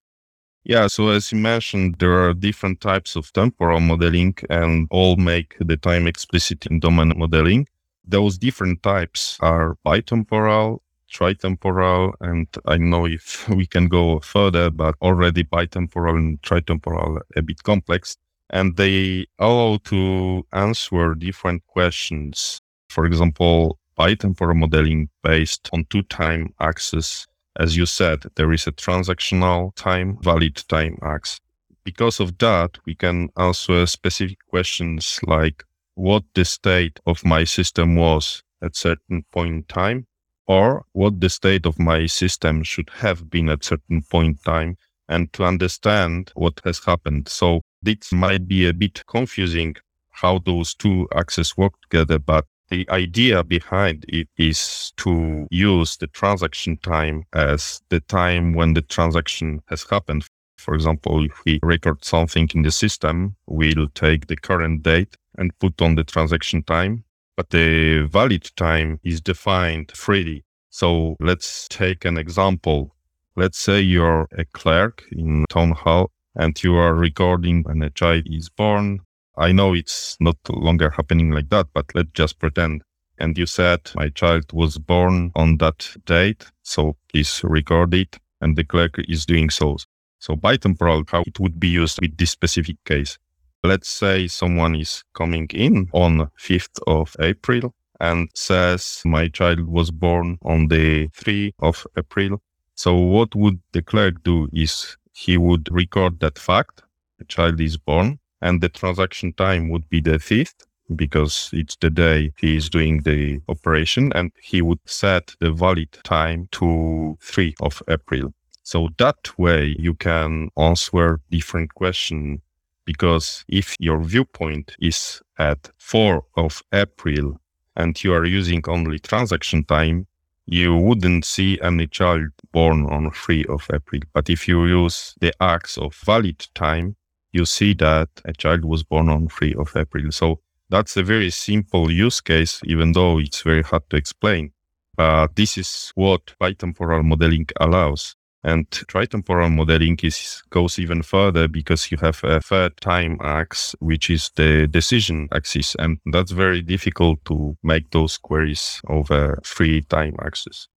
Yeah, 0.64 0.86
so 0.86 1.08
as 1.08 1.32
you 1.32 1.38
mentioned, 1.38 1.96
there 1.98 2.12
are 2.24 2.34
different 2.34 2.80
types 2.80 3.16
of 3.16 3.32
temporal 3.32 3.80
modeling 3.80 4.34
and 4.48 4.86
all 4.90 5.16
make 5.16 5.56
the 5.58 5.76
time 5.76 6.06
explicit 6.06 6.66
in 6.66 6.78
domain 6.78 7.12
modeling. 7.16 7.66
Those 8.04 8.38
different 8.38 8.82
types 8.82 9.38
are 9.40 9.76
bitemporal, 9.84 10.78
tritemporal, 11.10 12.12
and 12.20 12.46
I 12.66 12.76
know 12.76 13.06
if 13.06 13.48
we 13.58 13.66
can 13.66 13.88
go 13.88 14.20
further, 14.20 14.70
but 14.70 14.94
already 15.02 15.42
bitemporal 15.42 16.16
and 16.16 16.40
tritemporal 16.42 17.20
a 17.36 17.42
bit 17.42 17.62
complex. 17.64 18.16
And 18.50 18.76
they 18.76 19.26
allow 19.40 19.78
to 19.84 20.46
answer 20.52 21.14
different 21.14 21.66
questions. 21.66 22.60
For 22.88 23.04
example, 23.04 23.78
bitemporal 23.98 24.56
modeling 24.56 25.08
based 25.24 25.68
on 25.72 25.86
two 25.90 26.02
time 26.02 26.54
axes. 26.60 27.26
As 27.58 27.76
you 27.76 27.86
said, 27.86 28.24
there 28.36 28.52
is 28.52 28.66
a 28.66 28.72
transactional 28.72 29.74
time, 29.74 30.18
valid 30.22 30.56
time 30.68 30.98
axis. 31.02 31.40
Because 31.84 32.20
of 32.20 32.38
that, 32.38 32.78
we 32.86 32.94
can 32.94 33.28
answer 33.36 33.86
specific 33.86 34.38
questions 34.48 35.18
like 35.24 35.64
what 35.94 36.22
the 36.34 36.44
state 36.44 37.00
of 37.06 37.24
my 37.24 37.44
system 37.44 37.96
was 37.96 38.42
at 38.62 38.76
certain 38.76 39.24
point 39.32 39.54
in 39.54 39.62
time 39.64 40.06
or 40.46 40.84
what 40.92 41.20
the 41.20 41.28
state 41.28 41.66
of 41.66 41.78
my 41.78 42.06
system 42.06 42.62
should 42.62 42.90
have 42.90 43.28
been 43.28 43.48
at 43.48 43.64
certain 43.64 44.02
point 44.02 44.38
in 44.38 44.52
time 44.52 44.76
and 45.08 45.32
to 45.32 45.44
understand 45.44 46.32
what 46.34 46.60
has 46.64 46.84
happened. 46.84 47.28
So 47.28 47.60
this 47.82 48.12
might 48.12 48.48
be 48.48 48.66
a 48.66 48.72
bit 48.72 49.04
confusing 49.06 49.74
how 50.10 50.38
those 50.38 50.74
two 50.74 51.08
axes 51.14 51.56
work 51.56 51.74
together, 51.82 52.18
but 52.18 52.46
the 52.72 52.90
idea 52.90 53.44
behind 53.44 54.04
it 54.08 54.28
is 54.36 54.92
to 54.96 55.46
use 55.50 55.96
the 55.98 56.06
transaction 56.08 56.76
time 56.78 57.24
as 57.32 57.82
the 57.90 58.00
time 58.00 58.54
when 58.54 58.74
the 58.74 58.82
transaction 58.82 59.60
has 59.68 59.84
happened. 59.84 60.24
For 60.56 60.74
example, 60.74 61.24
if 61.24 61.44
we 61.44 61.60
record 61.62 62.04
something 62.04 62.48
in 62.54 62.62
the 62.62 62.70
system, 62.70 63.36
we'll 63.46 63.88
take 63.94 64.26
the 64.26 64.36
current 64.36 64.82
date 64.82 65.16
and 65.38 65.56
put 65.58 65.80
on 65.80 65.94
the 65.94 66.04
transaction 66.04 66.62
time 66.62 67.04
but 67.36 67.50
the 67.50 68.06
valid 68.10 68.50
time 68.56 69.00
is 69.04 69.20
defined 69.20 69.90
freely. 69.92 70.44
So 70.70 71.16
let's 71.20 71.66
take 71.68 72.04
an 72.04 72.18
example. 72.18 72.94
Let's 73.36 73.58
say 73.58 73.80
you're 73.80 74.28
a 74.36 74.44
clerk 74.44 75.04
in 75.10 75.44
town 75.48 75.72
hall 75.72 76.10
and 76.34 76.62
you 76.62 76.76
are 76.76 76.94
recording 76.94 77.62
when 77.62 77.82
a 77.82 77.90
child 77.90 78.24
is 78.26 78.48
born. 78.48 79.00
I 79.36 79.52
know 79.52 79.72
it's 79.72 80.16
not 80.20 80.36
longer 80.50 80.90
happening 80.90 81.30
like 81.30 81.48
that, 81.50 81.68
but 81.72 81.86
let's 81.94 82.10
just 82.12 82.38
pretend. 82.38 82.82
And 83.18 83.38
you 83.38 83.46
said 83.46 83.90
my 83.94 84.10
child 84.10 84.52
was 84.52 84.78
born 84.78 85.32
on 85.34 85.56
that 85.58 85.88
date. 86.04 86.44
So 86.62 86.96
please 87.10 87.40
record 87.44 87.94
it. 87.94 88.18
And 88.40 88.56
the 88.56 88.64
clerk 88.64 88.96
is 89.08 89.24
doing 89.24 89.50
so. 89.50 89.76
So 90.18 90.34
bitemporal, 90.34 91.08
how 91.08 91.22
it 91.22 91.38
would 91.38 91.60
be 91.60 91.68
used 91.68 91.98
with 92.02 92.16
this 92.16 92.30
specific 92.30 92.76
case. 92.84 93.18
Let's 93.62 93.88
say 93.88 94.26
someone 94.26 94.74
is 94.74 95.04
coming 95.14 95.46
in 95.54 95.88
on 95.92 96.28
5th 96.38 96.80
of 96.86 97.14
April 97.20 97.72
and 98.00 98.28
says 98.34 99.02
my 99.04 99.28
child 99.28 99.60
was 99.60 99.92
born 99.92 100.38
on 100.42 100.66
the 100.66 101.08
3 101.14 101.54
of 101.60 101.86
April. 101.96 102.42
So 102.74 102.96
what 102.96 103.34
would 103.36 103.60
the 103.72 103.82
clerk 103.82 104.22
do 104.24 104.48
is 104.52 104.96
he 105.12 105.38
would 105.38 105.68
record 105.70 106.18
that 106.20 106.38
fact. 106.38 106.82
The 107.18 107.24
child 107.26 107.60
is 107.60 107.76
born 107.76 108.18
and 108.42 108.60
the 108.60 108.68
transaction 108.68 109.32
time 109.32 109.70
would 109.70 109.88
be 109.88 110.00
the 110.00 110.18
5th 110.18 110.66
because 110.96 111.48
it's 111.52 111.76
the 111.76 111.88
day 111.88 112.32
he 112.36 112.56
is 112.56 112.68
doing 112.68 113.00
the 113.02 113.40
operation 113.48 114.12
and 114.14 114.32
he 114.42 114.60
would 114.60 114.80
set 114.84 115.34
the 115.40 115.50
valid 115.50 115.90
time 116.04 116.48
to 116.52 117.16
3 117.20 117.54
of 117.60 117.82
April. 117.88 118.34
So 118.62 118.88
that 118.98 119.38
way 119.38 119.74
you 119.78 119.94
can 119.94 120.50
answer 120.58 121.20
different 121.30 121.74
questions 121.74 122.40
because 122.84 123.44
if 123.48 123.76
your 123.78 124.02
viewpoint 124.02 124.76
is 124.80 125.22
at 125.38 125.70
4 125.78 126.24
of 126.36 126.62
April 126.72 127.40
and 127.76 128.02
you 128.02 128.12
are 128.12 128.24
using 128.24 128.62
only 128.68 128.98
transaction 128.98 129.64
time, 129.64 130.06
you 130.46 130.76
wouldn't 130.76 131.24
see 131.24 131.58
any 131.62 131.86
child 131.86 132.28
born 132.52 132.86
on 132.86 133.10
3 133.12 133.44
of 133.46 133.66
April. 133.72 134.02
But 134.12 134.28
if 134.28 134.48
you 134.48 134.66
use 134.66 135.14
the 135.20 135.32
axe 135.40 135.78
of 135.78 135.94
valid 135.94 136.46
time, 136.54 136.96
you 137.32 137.44
see 137.46 137.74
that 137.74 138.08
a 138.24 138.32
child 138.32 138.64
was 138.64 138.82
born 138.82 139.08
on 139.08 139.28
3 139.28 139.54
of 139.54 139.72
April. 139.76 140.10
So 140.12 140.40
that's 140.68 140.96
a 140.96 141.02
very 141.02 141.30
simple 141.30 141.90
use 141.90 142.20
case, 142.20 142.60
even 142.64 142.92
though 142.92 143.18
it's 143.18 143.42
very 143.42 143.62
hard 143.62 143.88
to 143.90 143.96
explain. 143.96 144.52
But 144.96 145.36
this 145.36 145.58
is 145.58 145.92
what 145.94 146.34
bitemporal 146.40 147.04
modeling 147.04 147.46
allows. 147.60 148.14
And 148.44 148.68
tritemporal 148.70 149.54
modeling 149.54 149.98
is, 150.02 150.42
goes 150.50 150.78
even 150.78 151.02
further 151.02 151.46
because 151.46 151.92
you 151.92 151.98
have 151.98 152.20
a 152.24 152.40
third 152.40 152.76
time 152.80 153.18
axis, 153.22 153.76
which 153.78 154.10
is 154.10 154.30
the 154.34 154.66
decision 154.66 155.28
axis. 155.32 155.76
And 155.78 155.98
that's 156.06 156.32
very 156.32 156.60
difficult 156.60 157.24
to 157.26 157.56
make 157.62 157.90
those 157.90 158.18
queries 158.18 158.80
over 158.88 159.38
three 159.44 159.82
time 159.82 160.16
axes. 160.20 160.68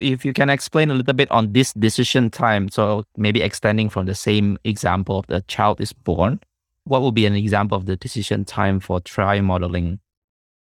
If 0.00 0.24
you 0.24 0.32
can 0.32 0.50
explain 0.50 0.90
a 0.90 0.94
little 0.94 1.14
bit 1.14 1.30
on 1.30 1.52
this 1.52 1.72
decision 1.72 2.30
time, 2.30 2.68
so 2.68 3.04
maybe 3.16 3.40
extending 3.40 3.88
from 3.88 4.06
the 4.06 4.14
same 4.14 4.58
example 4.64 5.18
of 5.18 5.26
the 5.26 5.40
child 5.48 5.80
is 5.80 5.92
born, 5.92 6.40
what 6.84 7.02
would 7.02 7.14
be 7.14 7.26
an 7.26 7.34
example 7.34 7.78
of 7.78 7.86
the 7.86 7.96
decision 7.96 8.44
time 8.44 8.78
for 8.78 9.00
tri 9.00 9.40
modeling? 9.40 9.98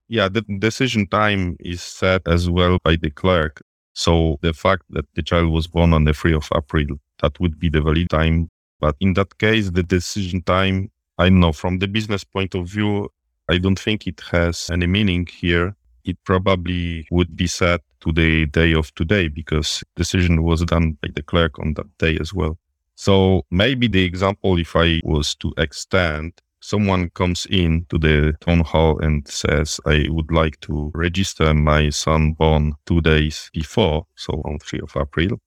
Yeah, 0.09 0.28
the 0.28 0.42
decision 0.42 1.07
time 1.07 1.57
is 1.61 1.83
set 1.83 2.26
as 2.26 2.48
well 2.48 2.78
by 2.83 2.96
the 2.96 3.11
clerk. 3.11 3.61
So 3.92 4.38
the 4.40 4.54
fact 4.54 4.85
that 4.90 5.04
the 5.14 5.22
child 5.22 5.50
was 5.50 5.66
born 5.66 5.92
on 5.92 6.04
the 6.04 6.14
3 6.14 6.35
of 6.35 6.48
April, 6.54 6.87
that 7.20 7.38
would 7.40 7.59
be 7.59 7.68
the 7.68 7.83
valid 7.83 8.09
time. 8.11 8.48
But 8.81 8.94
in 9.00 9.14
that 9.14 9.38
case, 9.38 9.70
the 9.70 9.83
decision 9.83 10.42
time, 10.42 10.90
I 11.18 11.28
know, 11.28 11.52
from 11.52 11.78
the 11.78 11.88
business 11.88 12.22
point 12.22 12.54
of 12.54 12.68
view, 12.68 13.11
I 13.48 13.59
don't 13.59 13.78
think 13.78 14.07
it 14.07 14.20
has 14.31 14.70
any 14.70 14.87
meaning 14.87 15.26
here. 15.26 15.74
It 16.09 16.16
probably 16.25 17.07
would 17.11 17.37
be 17.37 17.47
set 17.47 17.83
to 18.01 18.12
the 18.12 18.47
day 18.47 18.73
of 18.73 18.94
today 18.94 19.29
because 19.29 19.85
decision 19.94 20.42
was 20.42 20.64
done 20.64 20.97
by 21.03 21.11
the 21.14 21.23
clerk 21.23 21.59
on 21.59 21.75
that 21.75 21.99
day 21.99 22.16
as 22.18 22.33
well. 22.33 22.57
So 22.94 23.44
maybe 23.51 23.88
the 23.88 24.05
example, 24.05 24.59
if 24.59 24.75
I 24.75 25.03
was 25.05 25.35
to 25.35 25.53
extend, 25.59 26.33
someone 26.61 27.11
comes 27.11 27.47
in 27.51 27.85
to 27.90 27.99
the 27.99 28.33
town 28.40 28.61
hall 28.61 28.99
and 29.01 29.29
says, 29.29 29.81
I 29.85 30.07
would 30.09 30.33
like 30.33 30.59
to 30.61 30.90
register 30.94 31.53
my 31.53 31.90
son 31.90 32.33
born 32.33 32.73
two 32.87 33.03
days 33.03 33.51
before, 33.53 34.07
so 34.16 34.40
on 34.47 34.59
3 34.61 34.81
of 34.81 34.97
April. 34.97 35.38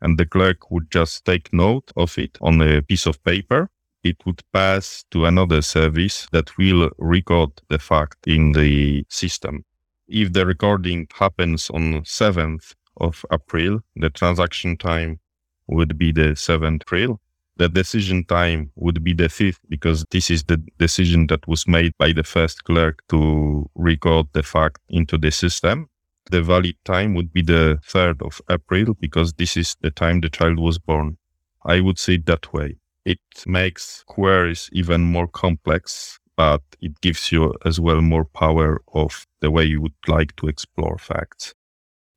And 0.00 0.16
the 0.16 0.24
clerk 0.24 0.70
would 0.70 0.90
just 0.90 1.26
take 1.26 1.52
note 1.52 1.92
of 1.94 2.16
it 2.16 2.38
on 2.40 2.62
a 2.62 2.80
piece 2.80 3.04
of 3.04 3.22
paper. 3.22 3.68
It 4.02 4.16
would 4.24 4.42
pass 4.50 5.04
to 5.10 5.26
another 5.26 5.60
service 5.60 6.26
that 6.32 6.56
will 6.56 6.90
record 6.96 7.50
the 7.68 7.78
fact 7.78 8.26
in 8.26 8.52
the 8.52 9.04
system. 9.10 9.66
If 10.12 10.32
the 10.32 10.44
recording 10.44 11.06
happens 11.14 11.70
on 11.70 12.02
7th 12.02 12.74
of 12.96 13.24
April, 13.32 13.78
the 13.94 14.10
transaction 14.10 14.76
time 14.76 15.20
would 15.68 15.96
be 15.96 16.10
the 16.10 16.34
7th 16.34 16.82
April. 16.82 17.20
The 17.58 17.68
decision 17.68 18.24
time 18.24 18.72
would 18.74 19.04
be 19.04 19.12
the 19.12 19.28
5th 19.28 19.60
because 19.68 20.04
this 20.10 20.28
is 20.28 20.42
the 20.42 20.56
decision 20.78 21.28
that 21.28 21.46
was 21.46 21.68
made 21.68 21.92
by 21.96 22.12
the 22.12 22.24
first 22.24 22.64
clerk 22.64 23.04
to 23.10 23.70
record 23.76 24.26
the 24.32 24.42
fact 24.42 24.80
into 24.88 25.16
the 25.16 25.30
system. 25.30 25.88
The 26.28 26.42
valid 26.42 26.74
time 26.84 27.14
would 27.14 27.32
be 27.32 27.42
the 27.42 27.78
3rd 27.86 28.26
of 28.26 28.40
April 28.50 28.94
because 28.94 29.34
this 29.34 29.56
is 29.56 29.76
the 29.80 29.92
time 29.92 30.22
the 30.22 30.28
child 30.28 30.58
was 30.58 30.78
born. 30.78 31.18
I 31.64 31.80
would 31.80 32.00
say 32.00 32.14
it 32.14 32.26
that 32.26 32.52
way. 32.52 32.78
It 33.04 33.20
makes 33.46 34.04
queries 34.06 34.68
even 34.72 35.02
more 35.02 35.28
complex, 35.28 36.19
but 36.40 36.62
it 36.80 36.98
gives 37.02 37.30
you 37.32 37.52
as 37.66 37.78
well 37.78 38.00
more 38.00 38.24
power 38.24 38.80
of 38.94 39.26
the 39.42 39.50
way 39.50 39.62
you 39.72 39.78
would 39.84 40.00
like 40.08 40.34
to 40.36 40.46
explore 40.48 40.96
facts. 40.96 41.52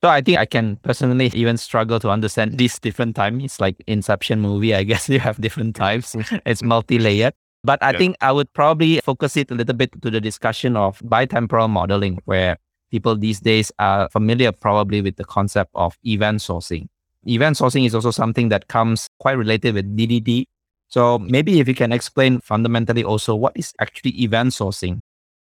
So 0.02 0.08
I 0.10 0.22
think 0.22 0.38
I 0.38 0.46
can 0.46 0.78
personally 0.78 1.30
even 1.34 1.58
struggle 1.58 2.00
to 2.00 2.10
understand 2.10 2.58
these 2.58 2.80
different 2.80 3.18
times. 3.18 3.44
It's 3.44 3.60
like 3.60 3.76
Inception 3.86 4.40
movie. 4.40 4.74
I 4.74 4.84
guess 4.92 5.10
you 5.10 5.20
have 5.20 5.42
different 5.42 5.76
types. 5.76 6.16
it's 6.46 6.64
multi-layered. 6.74 7.34
But 7.66 7.80
I 7.84 7.92
Yeah. 7.92 7.98
think 7.98 8.16
I 8.22 8.32
would 8.32 8.52
probably 8.54 9.02
focus 9.02 9.36
it 9.36 9.52
a 9.52 9.56
little 9.56 9.76
bit 9.76 9.92
to 10.02 10.10
the 10.10 10.22
discussion 10.22 10.78
of 10.78 11.00
bitemporal 11.00 11.70
modeling, 11.70 12.20
where 12.24 12.56
people 12.92 13.18
these 13.18 13.42
days 13.42 13.72
are 13.80 14.08
familiar 14.10 14.52
probably 14.54 15.02
with 15.02 15.18
the 15.18 15.26
concept 15.26 15.72
of 15.76 15.98
event 16.06 16.40
sourcing. 16.40 16.88
Event 17.26 17.58
sourcing 17.58 17.86
is 17.86 17.94
also 17.96 18.12
something 18.12 18.48
that 18.50 18.68
comes 18.70 19.08
quite 19.20 19.38
related 19.44 19.76
with 19.76 19.98
DDD. 19.98 20.46
So 20.94 21.18
maybe 21.18 21.60
if 21.60 21.68
you 21.68 21.74
can 21.74 21.92
explain 21.92 22.40
fundamentally 22.40 23.04
also 23.04 23.34
what 23.34 23.54
is 23.58 23.74
actually 23.82 24.12
event 24.22 24.52
sourcing. 24.52 25.00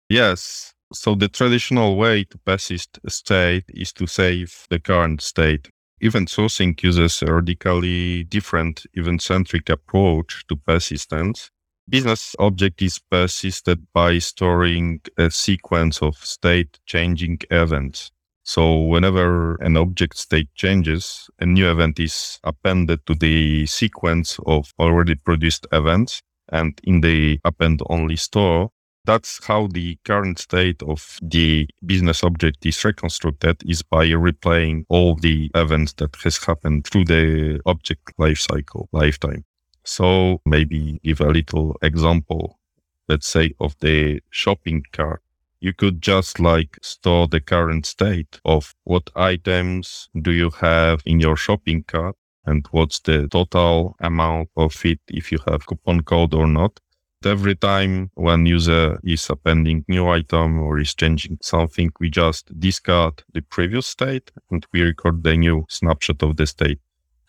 Yes. 0.07 0.71
So 0.93 1.15
the 1.15 1.29
traditional 1.29 1.95
way 1.95 2.25
to 2.25 2.37
persist 2.37 2.99
state 3.07 3.63
is 3.69 3.91
to 3.93 4.05
save 4.05 4.67
the 4.69 4.77
current 4.77 5.19
state. 5.19 5.67
Event 5.99 6.27
sourcing 6.27 6.79
uses 6.83 7.23
a 7.23 7.33
radically 7.33 8.23
different 8.25 8.85
event-centric 8.93 9.67
approach 9.71 10.45
to 10.47 10.55
persistence. 10.57 11.49
Business 11.89 12.35
object 12.37 12.79
is 12.83 12.99
persisted 12.99 13.87
by 13.95 14.19
storing 14.19 15.01
a 15.17 15.31
sequence 15.31 16.03
of 16.03 16.17
state 16.17 16.79
changing 16.85 17.39
events. 17.49 18.11
So 18.43 18.81
whenever 18.81 19.55
an 19.55 19.77
object 19.77 20.17
state 20.17 20.49
changes, 20.55 21.29
a 21.39 21.45
new 21.45 21.69
event 21.69 21.99
is 21.99 22.39
appended 22.43 23.05
to 23.05 23.15
the 23.15 23.65
sequence 23.67 24.39
of 24.45 24.73
already 24.79 25.15
produced 25.15 25.67
events. 25.71 26.21
And 26.49 26.79
in 26.83 27.01
the 27.01 27.39
append 27.45 27.81
only 27.89 28.17
store, 28.17 28.71
that's 29.05 29.43
how 29.45 29.67
the 29.67 29.97
current 30.05 30.37
state 30.39 30.83
of 30.83 31.17
the 31.21 31.67
business 31.85 32.23
object 32.23 32.65
is 32.65 32.83
reconstructed 32.83 33.61
is 33.65 33.81
by 33.81 34.05
replaying 34.07 34.85
all 34.89 35.15
the 35.15 35.49
events 35.55 35.93
that 35.93 36.15
has 36.23 36.37
happened 36.37 36.85
through 36.85 37.05
the 37.05 37.59
object 37.65 38.01
lifecycle 38.19 38.87
lifetime. 38.91 39.43
So 39.83 40.41
maybe 40.45 40.99
give 41.03 41.21
a 41.21 41.29
little 41.29 41.77
example, 41.81 42.59
let's 43.07 43.27
say 43.27 43.53
of 43.59 43.75
the 43.79 44.21
shopping 44.29 44.83
cart. 44.91 45.21
You 45.61 45.73
could 45.73 46.01
just 46.01 46.39
like 46.39 46.77
store 46.81 47.27
the 47.27 47.39
current 47.39 47.85
state 47.85 48.41
of 48.43 48.75
what 48.83 49.09
items 49.15 50.09
do 50.21 50.31
you 50.31 50.49
have 50.59 51.01
in 51.05 51.21
your 51.21 51.37
shopping 51.37 51.83
cart 51.83 52.17
and 52.45 52.67
what's 52.71 52.99
the 52.99 53.27
total 53.29 53.95
amount 53.99 54.49
of 54.57 54.85
it 54.85 54.99
if 55.07 55.31
you 55.31 55.37
have 55.47 55.67
coupon 55.67 56.01
code 56.01 56.33
or 56.33 56.47
not 56.47 56.79
every 57.25 57.55
time 57.55 58.09
one 58.15 58.45
user 58.45 58.99
is 59.03 59.29
appending 59.29 59.85
new 59.87 60.07
item 60.07 60.59
or 60.59 60.79
is 60.79 60.93
changing 60.95 61.37
something, 61.41 61.91
we 61.99 62.09
just 62.09 62.59
discard 62.59 63.23
the 63.33 63.41
previous 63.41 63.87
state 63.87 64.31
and 64.49 64.65
we 64.73 64.81
record 64.81 65.23
the 65.23 65.35
new 65.37 65.65
snapshot 65.69 66.23
of 66.23 66.37
the 66.37 66.47
state. 66.47 66.79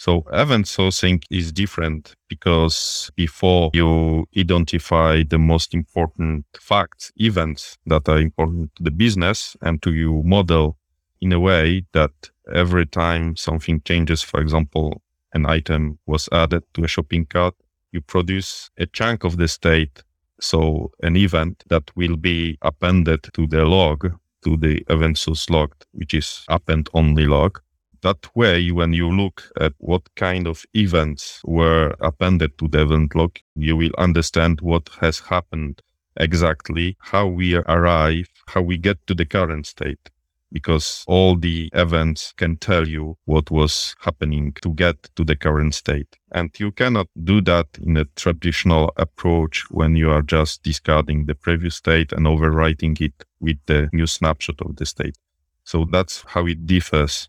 So 0.05 0.25
event 0.33 0.67
sourcing 0.67 1.23
is 1.31 1.53
different 1.53 2.17
because 2.29 3.09
before 3.15 3.71
you 3.73 4.27
identify 4.37 5.23
the 5.23 5.39
most 5.39 5.75
important 5.75 6.45
facts, 6.59 7.13
events 7.19 7.79
that 7.87 8.09
are 8.09 8.19
important 8.19 8.75
to 8.75 8.83
the 8.83 8.91
business 8.91 9.57
and 9.63 9.81
to 9.83 9.95
your 9.95 10.25
model 10.25 10.77
in 11.21 11.33
a 11.33 11.39
way 11.39 11.85
that 11.93 12.11
every 12.53 12.85
time 12.85 13.37
something 13.37 13.81
changes, 13.85 14.23
for 14.23 14.41
example, 14.41 15.01
an 15.35 15.47
item 15.47 16.01
was 16.07 16.29
added 16.33 16.65
to 16.75 16.83
a 16.83 16.89
shopping 16.89 17.25
cart, 17.25 17.55
you 17.93 18.01
produce 18.01 18.71
a 18.79 18.87
chunk 18.87 19.23
of 19.23 19.37
the 19.37 19.47
state. 19.47 20.03
So 20.41 20.91
an 21.05 21.17
event 21.17 21.63
that 21.69 21.85
will 21.95 22.17
be 22.17 22.59
appended 22.63 23.23
to 23.35 23.47
the 23.47 23.65
log, 23.65 24.13
to 24.43 24.57
the 24.57 24.85
event 24.89 25.19
source 25.19 25.49
log, 25.49 25.73
which 25.93 26.13
is 26.13 26.45
append 26.49 26.89
only 26.93 27.27
log. 27.27 27.61
That 28.03 28.29
way, 28.37 28.71
when 28.71 28.93
you 28.93 29.11
look 29.11 29.51
at 29.61 29.73
what 29.79 30.15
kind 30.17 30.47
of 30.47 30.65
events 30.75 31.41
were 31.45 31.95
appended 32.01 32.59
to 32.59 32.69
the 32.69 32.83
event 32.83 33.15
log, 33.15 33.39
you 33.55 33.77
will 33.77 33.93
understand 33.97 34.61
what 34.61 34.89
has 35.01 35.21
happened 35.21 35.81
exactly, 36.17 36.97
how 37.01 37.27
we 37.29 37.57
arrive, 37.57 38.29
how 38.49 38.63
we 38.63 38.77
get 38.77 39.07
to 39.07 39.15
the 39.15 39.25
current 39.25 39.67
state 39.67 40.11
because 40.53 41.05
all 41.09 41.37
the 41.37 41.71
events 41.73 42.33
can 42.37 42.57
tell 42.59 42.87
you 42.87 43.17
what 43.25 43.51
was 43.51 43.97
happening 44.01 44.53
to 44.63 44.75
get 44.75 45.03
to 45.17 45.25
the 45.25 45.35
current 45.35 45.75
state. 45.75 46.19
And 46.33 46.51
you 46.59 46.71
cannot 46.73 47.09
do 47.25 47.41
that 47.43 47.67
in 47.81 47.97
a 47.97 48.05
traditional 48.17 48.93
approach 48.97 49.65
when 49.71 49.97
you 49.97 50.11
are 50.11 50.23
just 50.23 50.63
discarding 50.63 51.27
the 51.27 51.35
previous 51.35 51.77
state 51.77 52.13
and 52.13 52.27
overwriting 52.27 53.01
it 53.01 53.25
with 53.41 53.57
the 53.67 53.89
new 53.93 54.07
snapshot 54.07 54.61
of 54.61 54.77
the 54.77 54.87
state. 54.87 55.17
So 55.65 55.87
that's 55.91 56.23
how 56.27 56.47
it 56.47 56.67
differs. 56.67 57.29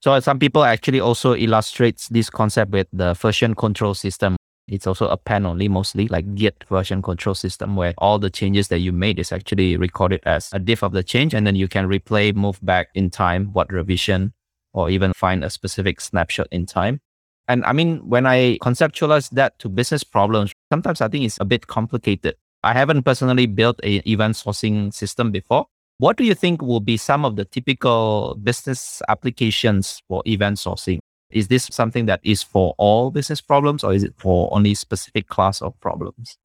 So 0.00 0.12
uh, 0.12 0.20
some 0.20 0.38
people 0.38 0.64
actually 0.64 1.00
also 1.00 1.34
illustrates 1.34 2.08
this 2.08 2.30
concept 2.30 2.70
with 2.70 2.86
the 2.92 3.14
version 3.14 3.54
control 3.54 3.94
system. 3.94 4.36
It's 4.68 4.86
also 4.86 5.08
append 5.08 5.46
only, 5.46 5.66
mostly 5.66 6.08
like 6.08 6.34
Git 6.34 6.64
version 6.68 7.02
control 7.02 7.34
system, 7.34 7.74
where 7.74 7.94
all 7.98 8.18
the 8.18 8.30
changes 8.30 8.68
that 8.68 8.78
you 8.78 8.92
made 8.92 9.18
is 9.18 9.32
actually 9.32 9.76
recorded 9.76 10.20
as 10.24 10.50
a 10.52 10.58
diff 10.58 10.82
of 10.82 10.92
the 10.92 11.02
change, 11.02 11.34
and 11.34 11.46
then 11.46 11.56
you 11.56 11.68
can 11.68 11.88
replay, 11.88 12.34
move 12.34 12.58
back 12.62 12.88
in 12.94 13.10
time, 13.10 13.46
what 13.54 13.72
revision, 13.72 14.34
or 14.74 14.90
even 14.90 15.12
find 15.14 15.42
a 15.42 15.50
specific 15.50 16.00
snapshot 16.00 16.46
in 16.52 16.66
time. 16.66 17.00
And 17.48 17.64
I 17.64 17.72
mean, 17.72 18.06
when 18.06 18.26
I 18.26 18.58
conceptualize 18.58 19.30
that 19.30 19.58
to 19.60 19.70
business 19.70 20.04
problems, 20.04 20.52
sometimes 20.70 21.00
I 21.00 21.08
think 21.08 21.24
it's 21.24 21.40
a 21.40 21.46
bit 21.46 21.66
complicated. 21.66 22.36
I 22.62 22.74
haven't 22.74 23.04
personally 23.04 23.46
built 23.46 23.80
a 23.82 23.96
event 24.08 24.34
sourcing 24.34 24.92
system 24.92 25.32
before. 25.32 25.66
What 25.98 26.16
do 26.16 26.22
you 26.22 26.34
think 26.34 26.62
will 26.62 26.78
be 26.78 26.96
some 26.96 27.24
of 27.24 27.34
the 27.34 27.44
typical 27.44 28.38
business 28.40 29.02
applications 29.08 30.00
for 30.06 30.22
event 30.26 30.58
sourcing? 30.58 31.00
Is 31.30 31.48
this 31.48 31.68
something 31.72 32.06
that 32.06 32.20
is 32.22 32.40
for 32.40 32.74
all 32.78 33.10
business 33.10 33.40
problems 33.40 33.82
or 33.82 33.92
is 33.92 34.04
it 34.04 34.14
for 34.16 34.48
only 34.52 34.74
specific 34.74 35.26
class 35.26 35.60
of 35.60 35.78
problems? 35.80 36.38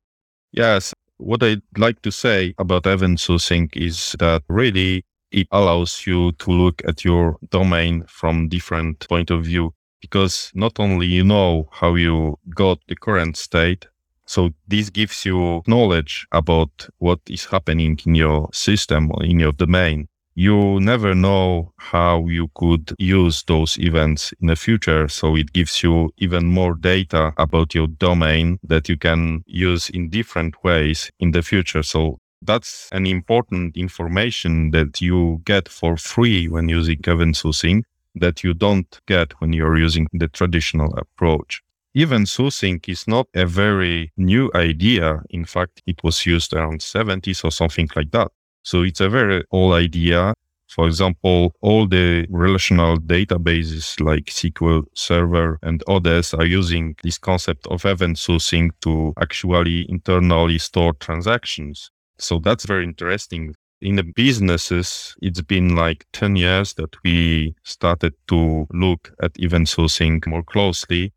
Yes. 0.52 0.92
What 1.18 1.44
I'd 1.44 1.62
like 1.78 2.02
to 2.02 2.12
say 2.12 2.56
about 2.58 2.88
event 2.88 3.20
sourcing 3.20 3.70
is 3.76 4.16
that 4.18 4.42
really 4.50 5.06
it 5.32 5.48
allows 5.52 6.06
you 6.08 6.32
to 6.34 6.52
look 6.52 6.82
at 6.88 7.06
your 7.06 7.38
domain 7.52 8.06
from 8.08 8.50
different 8.50 9.08
point 9.08 9.30
of 9.30 9.46
view 9.46 9.74
because 10.02 10.52
not 10.56 10.80
only 10.80 11.06
you 11.06 11.24
know 11.24 11.70
how 11.72 11.94
you 11.94 12.38
got 12.56 12.80
the 12.88 12.96
current 12.96 13.38
state, 13.38 13.86
so 14.26 14.52
this 14.68 14.90
gives 14.90 15.26
you 15.26 15.62
knowledge 15.68 16.26
about 16.32 16.88
what 17.00 17.20
is 17.30 17.46
happening 17.46 18.00
in 18.06 18.16
your 18.16 18.50
system 18.54 19.12
or 19.14 19.24
in 19.24 19.40
your 19.40 19.52
domain. 19.52 20.08
You 20.36 20.80
never 20.80 21.14
know 21.14 21.74
how 21.78 22.28
you 22.28 22.50
could 22.56 22.94
use 22.98 23.44
those 23.44 23.78
events 23.78 24.34
in 24.42 24.48
the 24.48 24.56
future. 24.56 25.08
So 25.08 25.36
it 25.36 25.54
gives 25.54 25.84
you 25.84 26.12
even 26.18 26.48
more 26.48 26.74
data 26.74 27.34
about 27.38 27.76
your 27.76 27.88
domain 27.88 28.58
that 28.64 28.90
you 28.90 28.98
can 28.98 29.44
use 29.46 29.90
in 29.92 30.10
different 30.10 30.64
ways 30.64 31.12
in 31.20 31.32
the 31.32 31.44
future. 31.44 31.84
So 31.84 32.18
that's 32.42 32.90
an 32.92 33.06
important 33.06 33.78
information 33.78 34.72
that 34.72 35.02
you 35.02 35.42
get 35.46 35.70
for 35.70 35.98
free 35.98 36.48
when 36.48 36.68
using 36.68 37.00
event 37.06 37.36
sourcing 37.36 37.84
that 38.16 38.44
you 38.44 38.54
don't 38.54 39.00
get 39.08 39.34
when 39.40 39.54
you're 39.54 39.78
using 39.78 40.08
the 40.14 40.28
traditional 40.28 40.94
approach. 40.98 41.62
Event 41.96 42.26
sourcing 42.26 42.80
is 42.90 43.08
not 43.08 43.28
a 43.36 43.46
very 43.46 44.12
new 44.18 44.50
idea. 44.56 45.22
In 45.30 45.46
fact, 45.46 45.84
it 45.86 46.04
was 46.04 46.26
used 46.26 46.52
around 46.52 46.80
70s 46.80 47.46
or 47.46 47.52
something 47.52 47.88
like 47.96 48.10
that. 48.10 48.32
So 48.64 48.82
it's 48.82 49.00
a 49.00 49.10
very 49.10 49.44
old 49.52 49.76
idea. 49.76 50.34
For 50.68 50.88
example, 50.88 51.54
all 51.62 51.86
the 51.88 52.26
relational 52.32 52.98
databases 52.98 54.00
like 54.04 54.26
SQL 54.26 54.86
Server 54.96 55.60
and 55.62 55.84
others 55.88 56.34
are 56.34 56.48
using 56.48 56.96
this 57.04 57.20
concept 57.20 57.68
of 57.68 57.86
event 57.86 58.18
sourcing 58.18 58.72
to 58.82 59.14
actually 59.22 59.86
internally 59.88 60.58
store 60.58 60.94
transactions. 60.94 61.92
So 62.18 62.40
that's 62.40 62.66
very 62.66 62.86
interesting. 62.86 63.54
In 63.82 63.98
the 63.98 64.12
businesses, 64.16 65.16
it's 65.22 65.42
been 65.42 65.76
like 65.76 66.08
10 66.14 66.38
years 66.38 66.74
that 66.74 66.96
we 67.04 67.54
started 67.62 68.16
to 68.30 68.66
look 68.74 69.14
at 69.22 69.40
event 69.40 69.68
sourcing 69.68 70.26
more 70.26 70.42
closely 70.42 71.14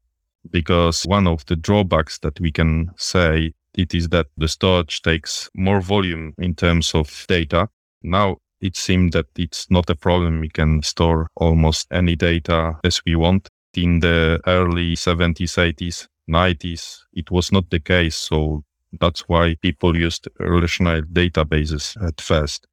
because 0.50 1.04
one 1.04 1.26
of 1.26 1.44
the 1.46 1.56
drawbacks 1.56 2.18
that 2.18 2.38
we 2.40 2.52
can 2.52 2.90
say 2.96 3.52
it 3.74 3.94
is 3.94 4.08
that 4.08 4.26
the 4.36 4.48
storage 4.48 5.02
takes 5.02 5.50
more 5.54 5.80
volume 5.80 6.34
in 6.38 6.54
terms 6.54 6.94
of 6.94 7.26
data. 7.28 7.68
Now 8.02 8.38
it 8.60 8.76
seems 8.76 9.12
that 9.12 9.26
it's 9.36 9.70
not 9.70 9.90
a 9.90 9.94
problem. 9.94 10.40
We 10.40 10.48
can 10.48 10.82
store 10.82 11.28
almost 11.36 11.88
any 11.92 12.16
data 12.16 12.78
as 12.84 13.00
we 13.04 13.16
want. 13.16 13.48
In 13.74 14.00
the 14.00 14.40
early 14.46 14.96
70s, 14.96 15.58
80s, 15.58 16.08
90s, 16.30 17.00
it 17.12 17.30
was 17.30 17.52
not 17.52 17.68
the 17.68 17.80
case. 17.80 18.16
So 18.16 18.64
that's 18.98 19.28
why 19.28 19.56
people 19.60 19.96
used 19.96 20.28
relational 20.38 21.02
databases 21.02 22.02
at 22.02 22.20
first. 22.20 22.66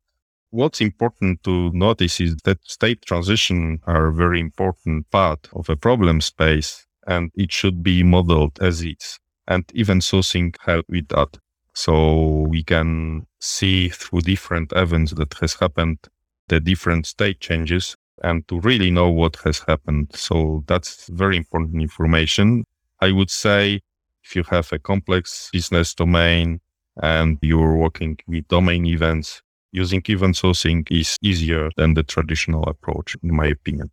What's 0.52 0.82
important 0.82 1.44
to 1.44 1.72
notice 1.74 2.22
is 2.22 2.38
that 2.46 2.60
state 2.64 3.02
transition 3.02 3.80
are 3.86 4.08
a 4.08 4.14
very 4.14 4.40
important 4.40 5.10
part 5.12 5.50
of 5.54 5.68
a 5.68 5.76
problem 5.76 6.22
space 6.22 6.86
and 7.08 7.32
it 7.36 7.52
should 7.52 7.84
be 7.84 8.04
modeled 8.04 8.58
as 8.62 8.84
is. 8.84 9.20
And 9.48 9.63
event 9.76 10.04
sourcing 10.04 10.56
help 10.62 10.86
with 10.88 11.08
that. 11.10 11.38
So 11.74 12.46
we 12.50 12.63
can 12.63 13.26
see 13.39 13.89
through 13.89 14.22
different 14.22 14.72
events 14.76 15.13
that 15.13 15.34
has 15.36 15.56
happened, 15.56 15.98
the 16.48 16.60
different 16.60 17.06
state 17.08 17.39
changes 17.39 17.96
and 18.22 18.48
to 18.48 18.60
really 18.62 18.92
know 18.92 19.10
what 19.10 19.36
has 19.44 19.60
happened. 19.68 20.12
So 20.16 20.63
that's 20.68 21.08
very 21.08 21.36
important 21.36 21.82
information. 21.82 22.63
I 23.02 23.12
would 23.12 23.30
say 23.30 23.82
if 24.24 24.36
you 24.36 24.44
have 24.44 24.72
a 24.72 24.80
complex 24.80 25.50
business 25.52 25.94
domain 25.94 26.62
and 27.02 27.38
you're 27.42 27.76
working 27.76 28.18
with 28.28 28.48
domain 28.48 28.86
events, 28.86 29.42
using 29.72 30.02
event 30.08 30.36
sourcing 30.36 30.89
is 30.92 31.18
easier 31.22 31.70
than 31.76 31.96
the 31.96 32.04
traditional 32.04 32.63
approach, 32.63 33.16
in 33.24 33.36
my 33.36 33.48
opinion. 33.48 33.89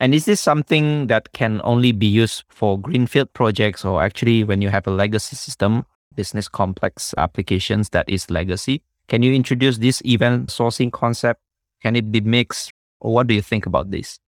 And 0.00 0.14
is 0.14 0.26
this 0.26 0.40
something 0.40 1.08
that 1.08 1.32
can 1.32 1.60
only 1.64 1.90
be 1.90 2.06
used 2.06 2.44
for 2.48 2.78
greenfield 2.78 3.32
projects 3.32 3.84
or 3.84 4.00
actually 4.02 4.44
when 4.44 4.62
you 4.62 4.68
have 4.68 4.86
a 4.86 4.92
legacy 4.92 5.34
system, 5.34 5.84
business 6.14 6.48
complex 6.48 7.14
applications 7.18 7.88
that 7.90 8.08
is 8.08 8.30
legacy? 8.30 8.82
Can 9.08 9.22
you 9.22 9.34
introduce 9.34 9.78
this 9.78 10.00
event 10.04 10.50
sourcing 10.50 10.92
concept? 10.92 11.40
Can 11.82 11.96
it 11.96 12.12
be 12.12 12.20
mixed? 12.20 12.72
Or 13.00 13.12
what 13.12 13.26
do 13.26 13.34
you 13.34 13.42
think 13.42 13.66
about 13.66 13.90
this? 13.90 14.20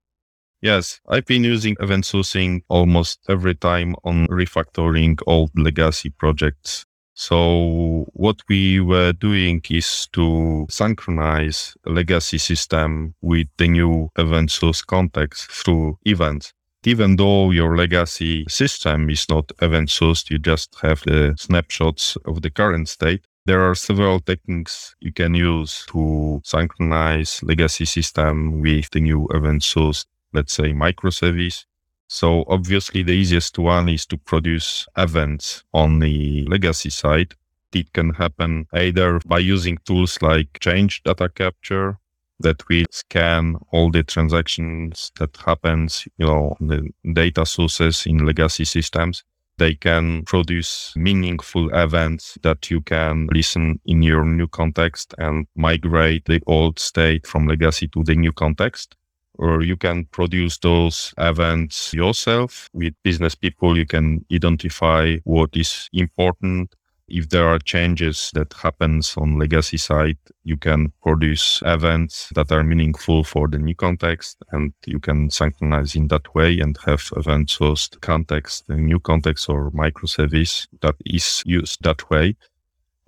Yes, 0.61 0.99
I've 1.07 1.25
been 1.25 1.43
using 1.43 1.75
event 1.79 2.03
sourcing 2.03 2.61
almost 2.67 3.19
every 3.29 3.55
time 3.55 3.95
on 4.03 4.27
refactoring 4.27 5.19
old 5.25 5.51
legacy 5.55 6.09
projects. 6.09 6.85
So 7.19 8.05
what 8.13 8.37
we 8.47 8.79
were 8.79 9.11
doing 9.11 9.61
is 9.69 10.07
to 10.13 10.65
synchronize 10.69 11.75
legacy 11.85 12.37
system 12.37 13.13
with 13.21 13.49
the 13.57 13.67
new 13.67 14.07
event 14.17 14.51
source 14.51 14.81
context 14.81 15.51
through 15.51 15.97
events. 16.05 16.53
Even 16.85 17.17
though 17.17 17.51
your 17.51 17.75
legacy 17.75 18.45
system 18.47 19.09
is 19.09 19.27
not 19.27 19.51
event 19.61 19.89
sourced, 19.89 20.29
you 20.29 20.39
just 20.39 20.73
have 20.81 21.01
the 21.01 21.35
snapshots 21.37 22.15
of 22.23 22.41
the 22.41 22.49
current 22.49 22.87
state. 22.87 23.25
There 23.45 23.69
are 23.69 23.75
several 23.75 24.21
techniques 24.21 24.95
you 25.01 25.11
can 25.11 25.33
use 25.33 25.85
to 25.89 26.39
synchronize 26.45 27.43
legacy 27.43 27.83
system 27.83 28.61
with 28.61 28.91
the 28.91 29.01
new 29.01 29.27
event 29.31 29.63
source, 29.63 30.05
let's 30.31 30.53
say 30.53 30.71
microservice 30.71 31.65
so 32.09 32.43
obviously 32.47 33.03
the 33.03 33.11
easiest 33.11 33.59
one 33.59 33.87
is 33.87 34.05
to 34.07 34.17
produce 34.17 34.87
events 34.97 35.63
on 35.73 35.99
the 35.99 36.43
legacy 36.47 36.89
side. 36.89 37.35
It 37.71 37.93
can 37.93 38.15
happen 38.15 38.65
either 38.73 39.19
by 39.27 39.37
using 39.39 39.77
tools 39.85 40.19
like 40.19 40.59
change 40.59 41.03
data 41.03 41.29
capture 41.29 41.99
that 42.39 42.67
will 42.67 42.85
scan 42.89 43.57
all 43.71 43.91
the 43.91 44.01
transactions 44.01 45.11
that 45.19 45.37
happens, 45.37 46.07
you 46.17 46.25
know, 46.25 46.57
the 46.59 46.89
data 47.13 47.45
sources 47.45 48.07
in 48.07 48.25
legacy 48.25 48.65
systems. 48.65 49.23
They 49.59 49.75
can 49.75 50.23
produce 50.23 50.93
meaningful 50.95 51.69
events 51.75 52.39
that 52.41 52.71
you 52.71 52.81
can 52.81 53.27
listen 53.31 53.79
in 53.85 54.01
your 54.01 54.25
new 54.25 54.47
context 54.47 55.13
and 55.19 55.45
migrate 55.55 56.25
the 56.25 56.41
old 56.47 56.79
state 56.79 57.27
from 57.27 57.45
legacy 57.45 57.87
to 57.89 58.03
the 58.03 58.15
new 58.15 58.31
context 58.31 58.95
or 59.39 59.63
you 59.63 59.77
can 59.77 60.05
produce 60.05 60.57
those 60.57 61.13
events 61.17 61.93
yourself 61.93 62.69
with 62.73 62.93
business 63.03 63.35
people. 63.35 63.77
You 63.77 63.85
can 63.85 64.25
identify 64.31 65.15
what 65.23 65.51
is 65.53 65.89
important. 65.93 66.75
If 67.07 67.29
there 67.29 67.47
are 67.47 67.57
changes 67.57 68.31
that 68.35 68.53
happens 68.53 69.15
on 69.17 69.39
legacy 69.39 69.77
side, 69.77 70.17
you 70.43 70.57
can 70.57 70.91
produce 71.01 71.63
events 71.65 72.29
that 72.35 72.51
are 72.51 72.63
meaningful 72.63 73.23
for 73.23 73.47
the 73.47 73.57
new 73.57 73.75
context 73.75 74.37
and 74.51 74.73
you 74.85 74.99
can 74.99 75.31
synchronize 75.31 75.95
in 75.95 76.09
that 76.09 76.35
way 76.35 76.59
and 76.59 76.77
have 76.85 77.09
event 77.15 77.47
sourced 77.47 77.99
context, 78.01 78.65
a 78.67 78.75
new 78.75 78.99
context 78.99 79.49
or 79.49 79.71
microservice 79.71 80.67
that 80.81 80.95
is 81.05 81.41
used 81.45 81.81
that 81.81 82.09
way. 82.11 82.35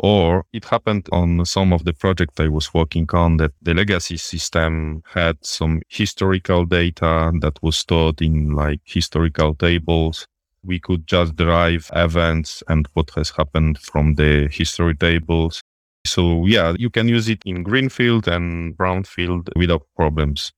Or 0.03 0.45
it 0.51 0.65
happened 0.65 1.07
on 1.11 1.45
some 1.45 1.71
of 1.71 1.83
the 1.85 1.93
project 1.93 2.39
I 2.39 2.47
was 2.47 2.73
working 2.73 3.07
on 3.13 3.37
that 3.37 3.51
the 3.61 3.75
legacy 3.75 4.17
system 4.17 5.03
had 5.05 5.37
some 5.45 5.83
historical 5.89 6.65
data 6.65 7.31
that 7.39 7.61
was 7.61 7.77
stored 7.77 8.19
in 8.19 8.55
like 8.55 8.81
historical 8.83 9.53
tables. 9.53 10.25
We 10.63 10.79
could 10.79 11.05
just 11.05 11.35
derive 11.35 11.91
events 11.93 12.63
and 12.67 12.87
what 12.93 13.11
has 13.11 13.29
happened 13.29 13.77
from 13.77 14.15
the 14.15 14.47
history 14.51 14.95
tables. 14.95 15.61
So 16.07 16.47
yeah, 16.47 16.73
you 16.79 16.89
can 16.89 17.07
use 17.07 17.29
it 17.29 17.43
in 17.45 17.61
greenfield 17.61 18.27
and 18.27 18.75
brownfield 18.75 19.49
without 19.55 19.83
problems. 19.95 20.51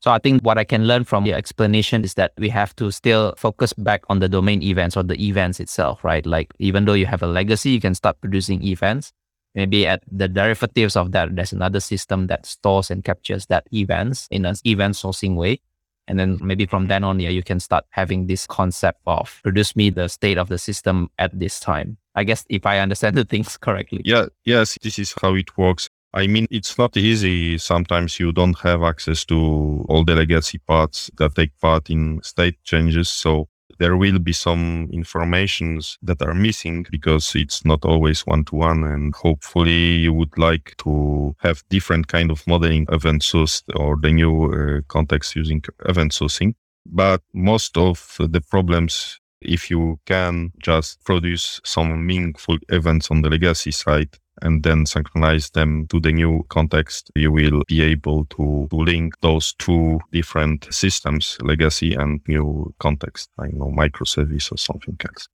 So 0.00 0.12
I 0.12 0.18
think 0.18 0.42
what 0.42 0.58
I 0.58 0.64
can 0.64 0.86
learn 0.86 1.04
from 1.04 1.26
your 1.26 1.36
explanation 1.36 2.04
is 2.04 2.14
that 2.14 2.32
we 2.38 2.48
have 2.50 2.74
to 2.76 2.92
still 2.92 3.34
focus 3.36 3.72
back 3.72 4.04
on 4.08 4.20
the 4.20 4.28
domain 4.28 4.62
events 4.62 4.96
or 4.96 5.02
the 5.02 5.20
events 5.20 5.58
itself, 5.58 6.04
right? 6.04 6.24
Like 6.24 6.52
even 6.60 6.84
though 6.84 6.92
you 6.92 7.06
have 7.06 7.22
a 7.22 7.26
legacy, 7.26 7.70
you 7.70 7.80
can 7.80 7.94
start 7.94 8.20
producing 8.20 8.62
events. 8.62 9.12
Maybe 9.56 9.86
at 9.88 10.04
the 10.10 10.28
derivatives 10.28 10.94
of 10.94 11.10
that, 11.12 11.34
there's 11.34 11.52
another 11.52 11.80
system 11.80 12.28
that 12.28 12.46
stores 12.46 12.92
and 12.92 13.02
captures 13.02 13.46
that 13.46 13.66
events 13.72 14.28
in 14.30 14.44
an 14.44 14.54
event 14.64 14.94
sourcing 14.94 15.34
way. 15.34 15.60
And 16.06 16.18
then 16.18 16.38
maybe 16.40 16.64
from 16.64 16.86
then 16.86 17.02
on, 17.02 17.18
yeah, 17.18 17.30
you 17.30 17.42
can 17.42 17.58
start 17.58 17.84
having 17.90 18.28
this 18.28 18.46
concept 18.46 19.00
of 19.06 19.40
produce 19.42 19.74
me 19.74 19.90
the 19.90 20.08
state 20.08 20.38
of 20.38 20.48
the 20.48 20.58
system 20.58 21.10
at 21.18 21.36
this 21.38 21.58
time. 21.58 21.98
I 22.14 22.24
guess 22.24 22.44
if 22.48 22.66
I 22.66 22.78
understand 22.78 23.16
the 23.16 23.24
things 23.24 23.56
correctly. 23.60 24.02
Yeah, 24.04 24.26
yes, 24.44 24.78
this 24.80 24.98
is 24.98 25.12
how 25.20 25.34
it 25.34 25.58
works. 25.58 25.88
I 26.14 26.26
mean, 26.26 26.46
it's 26.50 26.78
not 26.78 26.96
easy. 26.96 27.58
Sometimes 27.58 28.18
you 28.18 28.32
don't 28.32 28.58
have 28.60 28.82
access 28.82 29.24
to 29.26 29.84
all 29.88 30.04
the 30.04 30.14
legacy 30.14 30.58
parts 30.58 31.10
that 31.18 31.34
take 31.34 31.58
part 31.60 31.90
in 31.90 32.22
state 32.22 32.56
changes. 32.64 33.10
So 33.10 33.48
there 33.78 33.96
will 33.96 34.18
be 34.18 34.32
some 34.32 34.88
informations 34.90 35.98
that 36.02 36.22
are 36.22 36.34
missing 36.34 36.86
because 36.90 37.34
it's 37.34 37.64
not 37.64 37.84
always 37.84 38.26
one 38.26 38.44
to 38.46 38.56
one. 38.56 38.84
And 38.84 39.14
hopefully 39.14 39.96
you 39.96 40.14
would 40.14 40.36
like 40.38 40.74
to 40.78 41.36
have 41.40 41.62
different 41.68 42.08
kind 42.08 42.30
of 42.30 42.46
modeling 42.46 42.86
event 42.90 43.22
source 43.22 43.62
or 43.76 43.96
the 44.00 44.10
new 44.10 44.52
uh, 44.52 44.80
context 44.88 45.36
using 45.36 45.62
event 45.84 46.12
sourcing. 46.12 46.54
But 46.86 47.20
most 47.34 47.76
of 47.76 48.16
the 48.18 48.40
problems 48.40 49.20
if 49.40 49.70
you 49.70 50.00
can 50.06 50.52
just 50.60 51.02
produce 51.04 51.60
some 51.64 52.04
meaningful 52.04 52.58
events 52.70 53.10
on 53.10 53.22
the 53.22 53.30
legacy 53.30 53.70
side 53.70 54.08
and 54.42 54.62
then 54.62 54.86
synchronize 54.86 55.50
them 55.50 55.86
to 55.88 56.00
the 56.00 56.12
new 56.12 56.44
context, 56.48 57.10
you 57.14 57.32
will 57.32 57.62
be 57.66 57.82
able 57.82 58.24
to, 58.26 58.66
to 58.70 58.76
link 58.76 59.14
those 59.20 59.54
two 59.54 60.00
different 60.12 60.72
systems, 60.72 61.38
legacy 61.40 61.94
and 61.94 62.20
new 62.28 62.72
context, 62.78 63.30
I 63.38 63.48
know 63.48 63.72
microservice 63.76 64.52
or 64.52 64.56
something 64.56 64.96
else. 65.08 65.28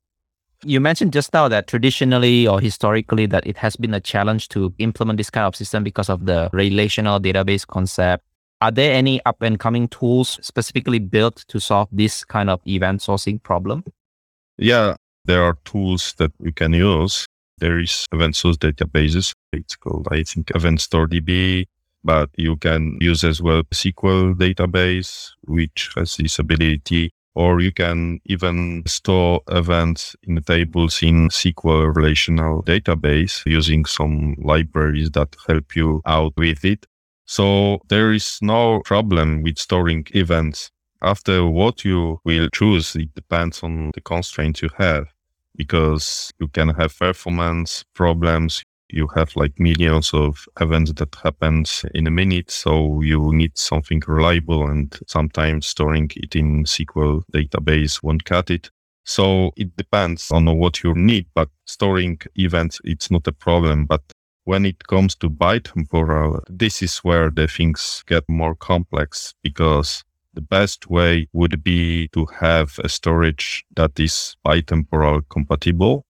You 0.65 0.81
mentioned 0.81 1.13
just 1.13 1.33
now 1.35 1.49
that 1.49 1.67
traditionally 1.67 2.49
or 2.49 2.61
historically 2.61 3.27
that 3.27 3.47
it 3.47 3.59
has 3.59 3.77
been 3.77 3.93
a 3.93 4.01
challenge 4.01 4.49
to 4.51 4.73
implement 4.79 5.19
this 5.19 5.31
kind 5.31 5.47
of 5.47 5.55
system 5.55 5.85
because 5.85 6.09
of 6.09 6.25
the 6.25 6.49
relational 6.53 7.21
database 7.21 7.67
concept. 7.67 8.25
Are 8.63 8.71
there 8.71 8.95
any 8.95 9.21
up 9.27 9.43
and 9.43 9.61
coming 9.61 9.89
tools 9.89 10.39
specifically 10.41 10.99
built 10.99 11.45
to 11.49 11.61
solve 11.61 11.89
this 11.93 12.25
kind 12.25 12.49
of 12.49 12.61
event 12.67 13.03
sourcing 13.03 13.43
problem? 13.43 13.85
Yeah, 14.57 14.97
there 15.27 15.43
are 15.43 15.59
tools 15.65 16.15
that 16.17 16.33
you 16.41 16.53
can 16.53 16.73
use 16.73 17.27
there 17.59 17.79
is 17.79 18.07
event 18.13 18.37
source 18.37 18.57
databases. 18.57 19.33
It's 19.53 19.77
called, 19.77 20.09
I 20.11 20.23
think, 20.23 20.51
Event 20.55 20.81
Store 20.81 21.07
DB, 21.07 21.67
but 22.03 22.31
you 22.37 22.57
can 22.57 22.99
use 23.01 23.25
as 23.25 23.41
well 23.41 23.63
SQL 23.73 24.35
database, 24.35 25.31
which 25.45 25.91
has 25.97 26.17
this 26.17 26.39
ability, 26.39 27.11
or 27.35 27.61
you 27.61 27.73
can 27.73 28.21
even 28.27 28.83
store 28.87 29.41
events 29.49 30.17
in 30.25 30.43
tables 30.43 31.03
in 31.03 31.29
SQL 31.29 31.95
relational 31.95 32.63
database 32.63 33.45
using 33.47 33.85
some 33.85 34.35
libraries 34.39 35.11
that 35.13 35.37
help 35.47 35.77
you 35.77 36.03
out 36.07 36.33
with 36.37 36.65
it. 36.65 36.87
So 37.27 37.81
there 37.89 38.13
is 38.13 38.39
no 38.43 38.81
problem 38.85 39.43
with 39.43 39.59
storing 39.59 40.07
events. 40.15 40.71
After 41.01 41.47
what 41.47 41.85
you 41.85 42.21
will 42.25 42.49
choose, 42.51 42.97
it 42.97 43.15
depends 43.15 43.63
on 43.63 43.91
the 43.95 44.01
constraints 44.01 44.63
you 44.63 44.71
have 44.77 45.14
because 45.57 46.31
you 46.39 46.49
can 46.49 46.71
have 46.71 46.99
performance 46.99 47.85
problems. 47.95 48.63
You 48.91 49.09
have 49.17 49.35
like 49.35 49.59
millions 49.59 50.13
of 50.13 50.47
events 50.61 50.93
that 50.95 51.15
happens 51.23 51.85
in 51.95 52.07
a 52.07 52.11
minute. 52.11 52.51
So 52.51 53.01
you 53.01 53.33
need 53.33 53.57
something 53.57 54.03
reliable 54.07 54.67
and 54.69 54.97
sometimes 55.07 55.67
storing 55.67 56.11
it 56.17 56.37
in 56.37 56.65
SQL 56.65 57.23
database 57.33 58.03
won't 58.03 58.25
cut 58.25 58.51
it. 58.51 58.71
So 59.05 59.53
it 59.57 59.77
depends 59.77 60.31
on 60.31 60.47
what 60.57 60.83
you 60.83 60.95
need, 60.95 61.27
but 61.35 61.51
storing 61.67 62.21
events, 62.37 62.81
it's 62.85 63.11
not 63.11 63.27
a 63.27 63.33
problem. 63.33 63.85
But 63.85 64.03
when 64.45 64.65
it 64.65 64.87
comes 64.87 65.15
to 65.17 65.31
bitemporal, 65.31 66.41
this 66.49 66.83
is 66.83 66.99
where 66.99 67.31
the 67.31 67.47
things 67.47 68.03
get 68.07 68.25
more 68.29 68.55
complex 68.55 69.35
because 69.43 70.05
the 70.35 70.41
best 70.41 70.91
way 70.91 71.29
would 71.33 71.63
be 71.63 72.09
to 72.09 72.27
have 72.41 72.79
a 72.83 72.89
storage 72.89 73.65
that 73.77 73.99
is 73.99 74.37
bitemporal 74.45 75.23
compatible. 75.29 76.05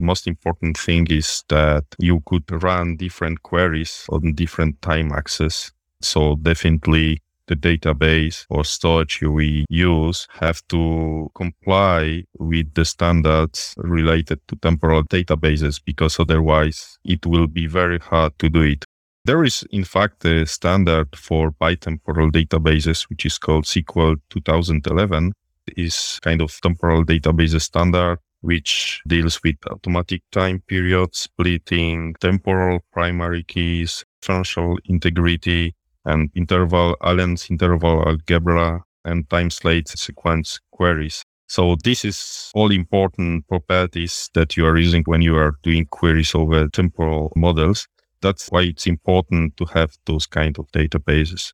Most 0.00 0.26
important 0.26 0.76
thing 0.76 1.06
is 1.10 1.44
that 1.48 1.84
you 1.98 2.22
could 2.26 2.50
run 2.62 2.96
different 2.96 3.42
queries 3.42 4.06
on 4.10 4.34
different 4.34 4.80
time 4.82 5.12
axes. 5.12 5.72
So 6.00 6.36
definitely 6.36 7.20
the 7.48 7.56
database 7.56 8.46
or 8.50 8.64
storage 8.64 9.22
we 9.22 9.64
use 9.68 10.28
have 10.38 10.62
to 10.68 11.30
comply 11.34 12.22
with 12.38 12.72
the 12.74 12.84
standards 12.84 13.74
related 13.78 14.38
to 14.48 14.56
temporal 14.56 15.02
databases 15.04 15.80
because 15.84 16.20
otherwise 16.20 16.98
it 17.04 17.26
will 17.26 17.46
be 17.46 17.66
very 17.66 17.98
hard 17.98 18.38
to 18.38 18.48
do 18.48 18.62
it. 18.62 18.84
There 19.28 19.44
is, 19.44 19.62
in 19.70 19.84
fact, 19.84 20.24
a 20.24 20.46
standard 20.46 21.14
for 21.14 21.52
bitemporal 21.52 22.32
databases, 22.32 23.02
which 23.10 23.26
is 23.26 23.36
called 23.36 23.66
SQL 23.66 24.16
2011. 24.30 25.32
is 25.76 26.18
kind 26.22 26.40
of 26.40 26.58
temporal 26.62 27.04
database 27.04 27.60
standard, 27.60 28.20
which 28.40 29.02
deals 29.06 29.38
with 29.44 29.56
automatic 29.70 30.22
time 30.32 30.62
period 30.66 31.14
splitting, 31.14 32.14
temporal 32.22 32.80
primary 32.90 33.44
keys, 33.44 34.02
functional 34.22 34.78
integrity, 34.86 35.74
and 36.06 36.30
interval 36.34 36.96
Allen's 37.02 37.50
interval 37.50 38.08
algebra 38.08 38.82
and 39.04 39.28
time 39.28 39.50
slate 39.50 39.88
sequence 39.88 40.58
queries. 40.72 41.22
So 41.48 41.76
this 41.84 42.02
is 42.02 42.50
all 42.54 42.70
important 42.70 43.46
properties 43.46 44.30
that 44.32 44.56
you 44.56 44.64
are 44.64 44.78
using 44.78 45.02
when 45.04 45.20
you 45.20 45.36
are 45.36 45.52
doing 45.62 45.84
queries 45.84 46.34
over 46.34 46.66
temporal 46.68 47.30
models. 47.36 47.86
That's 48.20 48.48
why 48.48 48.62
it's 48.62 48.86
important 48.86 49.56
to 49.58 49.64
have 49.66 49.96
those 50.06 50.26
kind 50.26 50.58
of 50.58 50.70
databases. 50.72 51.52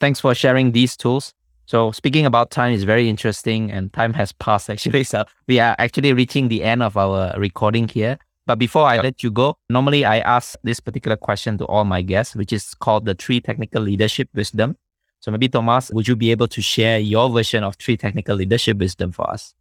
Thanks 0.00 0.20
for 0.20 0.34
sharing 0.34 0.72
these 0.72 0.96
tools. 0.96 1.34
So 1.66 1.92
speaking 1.92 2.24
about 2.24 2.50
time 2.50 2.72
is 2.72 2.84
very 2.84 3.08
interesting 3.08 3.70
and 3.70 3.92
time 3.92 4.14
has 4.14 4.32
passed 4.32 4.70
actually. 4.74 5.04
So 5.04 5.24
we 5.46 5.60
are 5.60 5.74
actually 5.78 6.12
reaching 6.12 6.48
the 6.48 6.62
end 6.62 6.82
of 6.82 6.96
our 6.96 7.34
recording 7.38 7.88
here. 7.88 8.18
But 8.46 8.58
before 8.58 8.86
I 8.86 8.98
let 8.98 9.22
you 9.22 9.30
go, 9.30 9.58
normally 9.68 10.06
I 10.06 10.20
ask 10.20 10.58
this 10.64 10.80
particular 10.80 11.18
question 11.18 11.58
to 11.58 11.66
all 11.66 11.84
my 11.84 12.00
guests, 12.00 12.34
which 12.34 12.50
is 12.50 12.72
called 12.74 13.04
the 13.04 13.14
three 13.14 13.42
technical 13.42 13.82
leadership 13.82 14.30
wisdom. 14.34 14.76
So 15.20 15.30
maybe 15.30 15.48
Thomas, 15.48 15.90
would 15.90 16.08
you 16.08 16.16
be 16.16 16.30
able 16.30 16.48
to 16.48 16.62
share 16.62 16.98
your 16.98 17.28
version 17.28 17.62
of 17.62 17.76
three 17.76 17.98
technical 17.98 18.36
leadership 18.36 18.78
wisdom 18.78 19.12
for 19.12 19.28
us? 19.28 19.52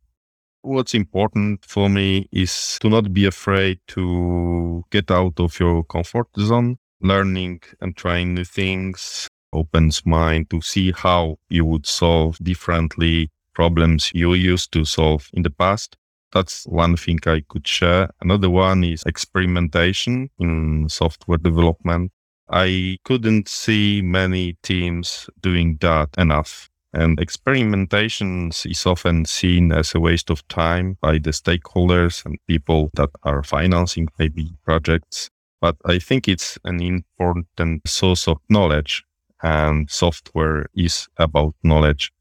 What's 0.67 0.93
important 0.93 1.63
for 1.63 1.89
me 1.89 2.27
is 2.29 2.77
to 2.81 2.89
not 2.89 3.13
be 3.13 3.23
afraid 3.23 3.79
to 3.87 4.83
get 4.91 5.09
out 5.09 5.39
of 5.39 5.57
your 5.61 5.85
comfort 5.85 6.27
zone. 6.37 6.77
Learning 6.99 7.61
and 7.79 7.95
trying 7.95 8.33
new 8.33 8.43
things 8.43 9.29
opens 9.53 10.05
mind 10.05 10.49
to 10.49 10.59
see 10.59 10.91
how 10.91 11.37
you 11.47 11.63
would 11.63 11.85
solve 11.85 12.37
differently 12.39 13.29
problems 13.53 14.11
you 14.13 14.33
used 14.33 14.73
to 14.73 14.83
solve 14.83 15.29
in 15.31 15.43
the 15.43 15.49
past. 15.49 15.95
That's 16.33 16.65
one 16.65 16.97
thing 16.97 17.19
I 17.25 17.43
could 17.47 17.65
share. 17.65 18.09
Another 18.19 18.49
one 18.49 18.83
is 18.83 19.03
experimentation 19.05 20.29
in 20.37 20.89
software 20.89 21.37
development. 21.37 22.11
I 22.49 22.97
couldn't 23.05 23.47
see 23.47 24.01
many 24.01 24.57
teams 24.63 25.29
doing 25.39 25.77
that 25.79 26.09
enough. 26.17 26.69
And 26.93 27.19
experimentation 27.19 28.49
is 28.65 28.85
often 28.85 29.25
seen 29.25 29.71
as 29.71 29.93
a 29.93 29.99
waste 29.99 30.29
of 30.29 30.47
time 30.47 30.97
by 31.01 31.19
the 31.19 31.31
stakeholders 31.31 32.25
and 32.25 32.39
people 32.47 32.89
that 32.95 33.09
are 33.23 33.43
financing 33.43 34.07
maybe 34.17 34.51
projects. 34.63 35.29
But 35.61 35.75
I 35.85 35.99
think 35.99 36.27
it's 36.27 36.57
an 36.63 36.81
important 36.81 37.87
source 37.87 38.27
of 38.27 38.37
knowledge 38.49 39.03
and 39.43 39.89
software 39.89 40.67
is 40.75 41.07
about 41.17 41.55
knowledge. 41.63 42.11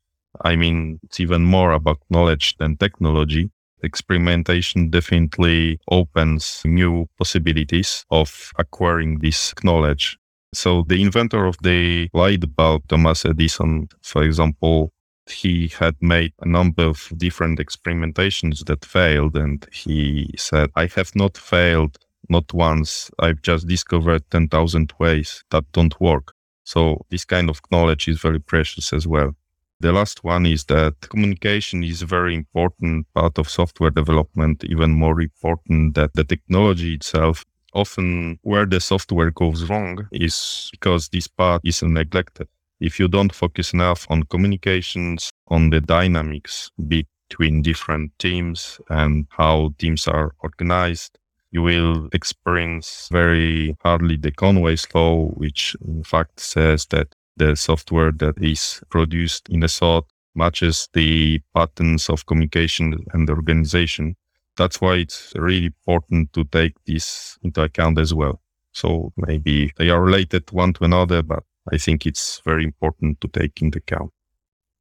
I 0.45 0.57
mean, 0.57 1.01
it's 1.05 1.21
even 1.21 1.45
more 1.45 1.73
about 1.73 1.99
knowledge 2.11 2.57
than 2.59 2.77
technology 2.77 3.51
experimentation 3.83 4.91
definitely 4.91 5.79
opens 5.91 6.63
new 6.65 7.09
possibilities 7.19 8.05
of 8.11 8.53
acquiring 8.59 9.21
this 9.21 9.55
knowledge. 9.63 10.19
So 10.57 10.85
the 10.89 11.03
inventor 11.03 11.45
of 11.45 11.59
the 11.63 12.09
light 12.15 12.57
bulb, 12.57 12.89
Thomas 12.89 13.27
Edison, 13.27 13.89
for 14.03 14.23
example, 14.23 14.91
he 15.29 15.69
had 15.69 15.95
made 16.01 16.33
a 16.41 16.49
number 16.49 16.85
of 16.85 17.13
different 17.19 17.59
experimentations 17.59 18.65
that 18.65 18.83
failed. 18.83 19.37
And 19.37 19.67
he 19.71 20.31
said, 20.39 20.71
I 20.75 20.87
have 20.97 21.15
not 21.15 21.37
failed, 21.37 21.99
not 22.31 22.55
once. 22.55 23.11
I've 23.19 23.43
just 23.43 23.69
discovered 23.69 24.23
10,000 24.31 24.95
ways 24.99 25.45
that 25.51 25.65
don't 25.73 26.01
work. 26.01 26.33
So 26.65 27.05
this 27.11 27.27
kind 27.27 27.51
of 27.51 27.61
knowledge 27.71 28.09
is 28.09 28.19
very 28.19 28.41
precious 28.41 28.95
as 28.95 29.07
well. 29.07 29.37
The 29.81 29.93
last 29.93 30.25
one 30.25 30.47
is 30.47 30.65
that 30.65 30.95
communication 31.01 31.85
is 31.85 32.01
a 32.01 32.07
very 32.07 32.35
important 32.35 33.07
part 33.15 33.39
of 33.39 33.51
software 33.51 33.91
development, 33.91 34.65
even 34.65 34.93
more 34.93 35.21
important 35.21 35.97
that 35.97 36.15
the 36.15 36.25
technology 36.25 36.95
itself. 36.95 37.45
Often 37.77 38.39
where 38.43 38.67
the 38.67 38.81
software 38.81 39.31
goes 39.31 39.69
wrong 39.69 40.09
is 40.11 40.71
because 40.73 41.11
this 41.11 41.29
part 41.29 41.61
is 41.65 41.83
neglected. 41.83 42.49
If 42.81 42.99
you 42.99 43.07
don't 43.07 43.35
focus 43.35 43.73
enough 43.75 44.07
on 44.11 44.25
communications, 44.25 45.31
on 45.49 45.71
the 45.71 45.81
dynamics 45.83 46.71
between 46.89 47.63
different 47.63 48.19
teams 48.19 48.81
and 48.89 49.27
how 49.31 49.75
teams 49.79 50.09
are 50.09 50.35
organized, 50.41 51.19
you 51.51 51.63
will 51.63 52.09
experience 52.13 53.09
very 53.13 53.77
hardly 53.83 54.17
the 54.17 54.33
Conway's 54.33 54.87
law, 54.95 55.27
which 55.35 55.77
in 55.87 56.03
fact 56.03 56.41
says 56.41 56.87
that 56.87 57.15
the 57.37 57.57
software 57.57 58.13
that 58.13 58.43
is 58.43 58.81
produced 58.91 59.49
in 59.51 59.63
a 59.63 59.69
sort 59.69 60.07
matches 60.35 60.89
the 60.95 61.41
patterns 61.55 62.09
of 62.09 62.25
communication 62.27 63.05
and 63.13 63.29
organization. 63.29 64.17
That's 64.57 64.81
why 64.81 64.97
it's 64.97 65.33
really 65.37 65.67
important 65.67 66.33
to 66.33 66.45
take 66.45 66.75
this 66.87 67.39
into 67.43 67.63
account 67.63 67.99
as 67.99 68.15
well. 68.15 68.41
So 68.73 69.13
maybe 69.17 69.73
they 69.79 69.91
are 69.91 70.03
related 70.03 70.51
one 70.53 70.73
to 70.75 70.85
another, 70.85 71.23
but 71.23 71.43
I 71.73 71.79
think 71.79 72.07
it's 72.07 72.41
very 72.45 72.65
important 72.65 73.21
to 73.21 73.29
take 73.29 73.61
into 73.63 73.79
account. 73.79 74.11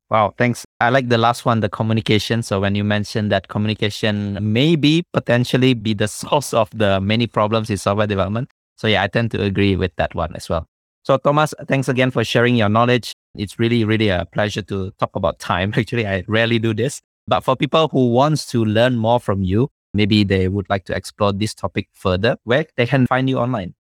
Wow, 0.09 0.35
thanks. 0.37 0.65
I 0.79 0.89
like 0.89 1.09
the 1.09 1.17
last 1.17 1.45
one, 1.45 1.61
the 1.61 1.69
communication. 1.69 2.43
So 2.43 2.59
when 2.59 2.75
you 2.75 2.83
mentioned 2.83 3.31
that 3.31 3.47
communication 3.47 4.37
may 4.53 4.75
be 4.75 5.03
potentially 5.13 5.73
be 5.73 5.93
the 5.93 6.07
source 6.19 6.53
of 6.53 6.69
the 6.71 7.01
many 7.01 7.27
problems 7.27 7.69
in 7.69 7.77
software 7.77 8.07
development. 8.07 8.49
So 8.77 8.87
yeah, 8.87 9.03
I 9.03 9.07
tend 9.07 9.31
to 9.31 9.41
agree 9.41 9.75
with 9.75 9.95
that 9.95 10.13
one 10.13 10.35
as 10.35 10.49
well. 10.49 10.67
So, 11.05 11.17
Thomas, 11.17 11.53
thanks 11.67 11.87
again 11.87 12.09
for 12.09 12.23
sharing 12.23 12.55
your 12.55 12.67
knowledge. 12.67 13.13
It's 13.35 13.59
really, 13.59 13.85
really 13.85 14.09
a 14.09 14.25
pleasure 14.33 14.63
to 14.63 14.89
talk 14.99 15.15
about 15.15 15.37
time. 15.37 15.71
Actually, 15.77 16.07
I 16.07 16.23
rarely 16.27 16.57
do 16.57 16.73
this. 16.73 16.99
But 17.27 17.41
for 17.41 17.55
people 17.55 17.87
who 17.87 18.11
wants 18.11 18.45
to 18.51 18.63
learn 18.63 18.97
more 18.97 19.19
from 19.19 19.41
you, 19.43 19.71
maybe 19.93 20.23
they 20.23 20.47
would 20.47 20.69
like 20.69 20.85
to 20.85 20.95
explore 20.95 21.33
this 21.33 21.53
topic 21.53 21.89
further, 21.93 22.37
where 22.43 22.65
they 22.77 22.85
can 22.85 23.07
find 23.07 23.29
you 23.29 23.39
online? 23.39 23.73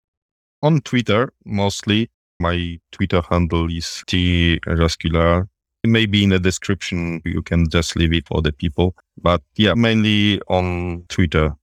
On 0.62 0.80
Twitter, 0.80 1.32
mostly. 1.45 2.11
My 2.38 2.78
Twitter 2.90 3.20
handle 3.28 3.70
is 3.70 4.03
T 4.07 4.61
Rascular. 4.66 5.49
Maybe 5.84 6.22
in 6.22 6.30
the 6.30 6.38
description, 6.38 7.20
you 7.24 7.43
can 7.43 7.68
just 7.68 7.97
leave 7.97 8.12
it 8.12 8.26
for 8.28 8.43
the 8.43 8.53
people. 8.53 8.95
But 9.20 9.43
yeah, 9.57 9.74
mainly 9.74 10.40
on 10.49 11.05
Twitter. 11.09 11.57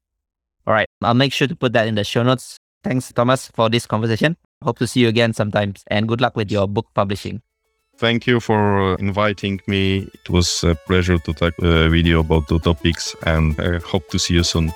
All 0.68 0.74
right. 0.74 0.88
I'll 1.02 1.14
make 1.14 1.34
sure 1.34 1.48
to 1.48 1.56
put 1.56 1.74
that 1.74 1.88
in 1.88 1.96
the 1.96 2.04
show 2.04 2.24
notes. 2.24 2.58
Thanks, 2.84 3.12
Thomas, 3.12 3.48
for 3.54 3.70
this 3.70 3.86
conversation. 3.86 4.38
Hope 4.64 4.80
to 4.80 4.88
see 4.88 5.02
you 5.02 5.08
again 5.08 5.34
sometimes 5.34 5.84
and 5.88 6.08
good 6.08 6.22
luck 6.22 6.36
with 6.36 6.52
your 6.52 6.68
book 6.68 6.88
publishing. 6.94 7.42
Thank 8.00 8.26
you 8.28 8.40
for 8.40 8.94
uh, 8.94 8.96
inviting 8.96 9.60
me. 9.68 10.10
It 10.14 10.30
was 10.30 10.64
a 10.64 10.74
pleasure 10.88 11.18
to 11.20 11.34
talk 11.34 11.54
uh, 11.62 11.68
a 11.68 11.90
video 11.90 12.22
about 12.22 12.48
the 12.48 12.58
topics 12.58 13.14
and 13.24 13.60
I 13.60 13.80
hope 13.80 14.08
to 14.12 14.18
see 14.18 14.36
you 14.36 14.44
soon. 14.44 14.72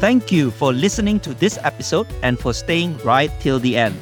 Thank 0.00 0.30
you 0.30 0.50
for 0.50 0.72
listening 0.72 1.18
to 1.20 1.32
this 1.32 1.58
episode 1.64 2.06
and 2.22 2.38
for 2.38 2.52
staying 2.52 2.98
right 2.98 3.30
till 3.40 3.58
the 3.58 3.74
end. 3.74 3.96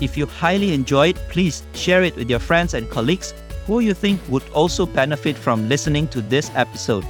If 0.00 0.16
you 0.16 0.26
highly 0.26 0.72
enjoyed, 0.72 1.16
please 1.30 1.64
share 1.74 2.04
it 2.04 2.14
with 2.14 2.30
your 2.30 2.38
friends 2.38 2.74
and 2.74 2.88
colleagues 2.88 3.34
who 3.66 3.80
you 3.80 3.92
think 3.92 4.20
would 4.28 4.48
also 4.50 4.86
benefit 4.86 5.36
from 5.36 5.68
listening 5.68 6.06
to 6.08 6.20
this 6.20 6.48
episode. 6.54 7.04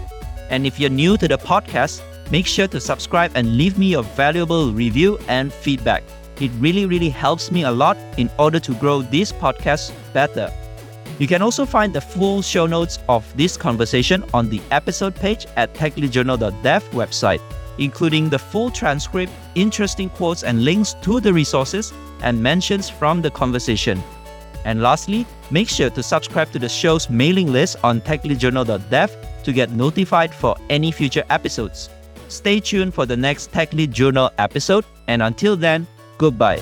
And 0.48 0.66
if 0.66 0.80
you're 0.80 0.88
new 0.88 1.18
to 1.18 1.28
the 1.28 1.36
podcast, 1.36 2.00
Make 2.30 2.46
sure 2.46 2.68
to 2.68 2.80
subscribe 2.80 3.32
and 3.34 3.56
leave 3.56 3.78
me 3.78 3.86
your 3.86 4.02
valuable 4.02 4.70
review 4.72 5.18
and 5.28 5.50
feedback. 5.50 6.02
It 6.40 6.50
really, 6.58 6.86
really 6.86 7.08
helps 7.08 7.50
me 7.50 7.64
a 7.64 7.70
lot 7.70 7.96
in 8.16 8.30
order 8.38 8.60
to 8.60 8.74
grow 8.74 9.02
this 9.02 9.32
podcast 9.32 9.92
better. 10.12 10.52
You 11.18 11.26
can 11.26 11.42
also 11.42 11.66
find 11.66 11.92
the 11.92 12.00
full 12.00 12.42
show 12.42 12.66
notes 12.66 13.00
of 13.08 13.24
this 13.36 13.56
conversation 13.56 14.24
on 14.32 14.48
the 14.48 14.60
episode 14.70 15.16
page 15.16 15.46
at 15.56 15.74
techleadjournal.dev 15.74 16.84
website, 16.90 17.40
including 17.78 18.28
the 18.28 18.38
full 18.38 18.70
transcript, 18.70 19.32
interesting 19.56 20.10
quotes 20.10 20.44
and 20.44 20.64
links 20.64 20.94
to 21.02 21.18
the 21.18 21.32
resources 21.32 21.92
and 22.22 22.40
mentions 22.40 22.88
from 22.88 23.20
the 23.20 23.30
conversation. 23.32 24.00
And 24.64 24.80
lastly, 24.80 25.26
make 25.50 25.68
sure 25.68 25.90
to 25.90 26.02
subscribe 26.02 26.52
to 26.52 26.58
the 26.60 26.68
show's 26.68 27.10
mailing 27.10 27.50
list 27.50 27.78
on 27.82 28.00
techleadjournal.dev 28.00 29.42
to 29.42 29.52
get 29.52 29.70
notified 29.70 30.32
for 30.32 30.56
any 30.70 30.92
future 30.92 31.24
episodes. 31.30 31.90
Stay 32.28 32.60
tuned 32.60 32.94
for 32.94 33.06
the 33.06 33.16
next 33.16 33.50
Tech 33.50 33.72
Lead 33.72 33.90
Journal 33.90 34.30
episode, 34.38 34.84
and 35.06 35.22
until 35.22 35.56
then, 35.56 35.86
Goodbye. 36.18 36.58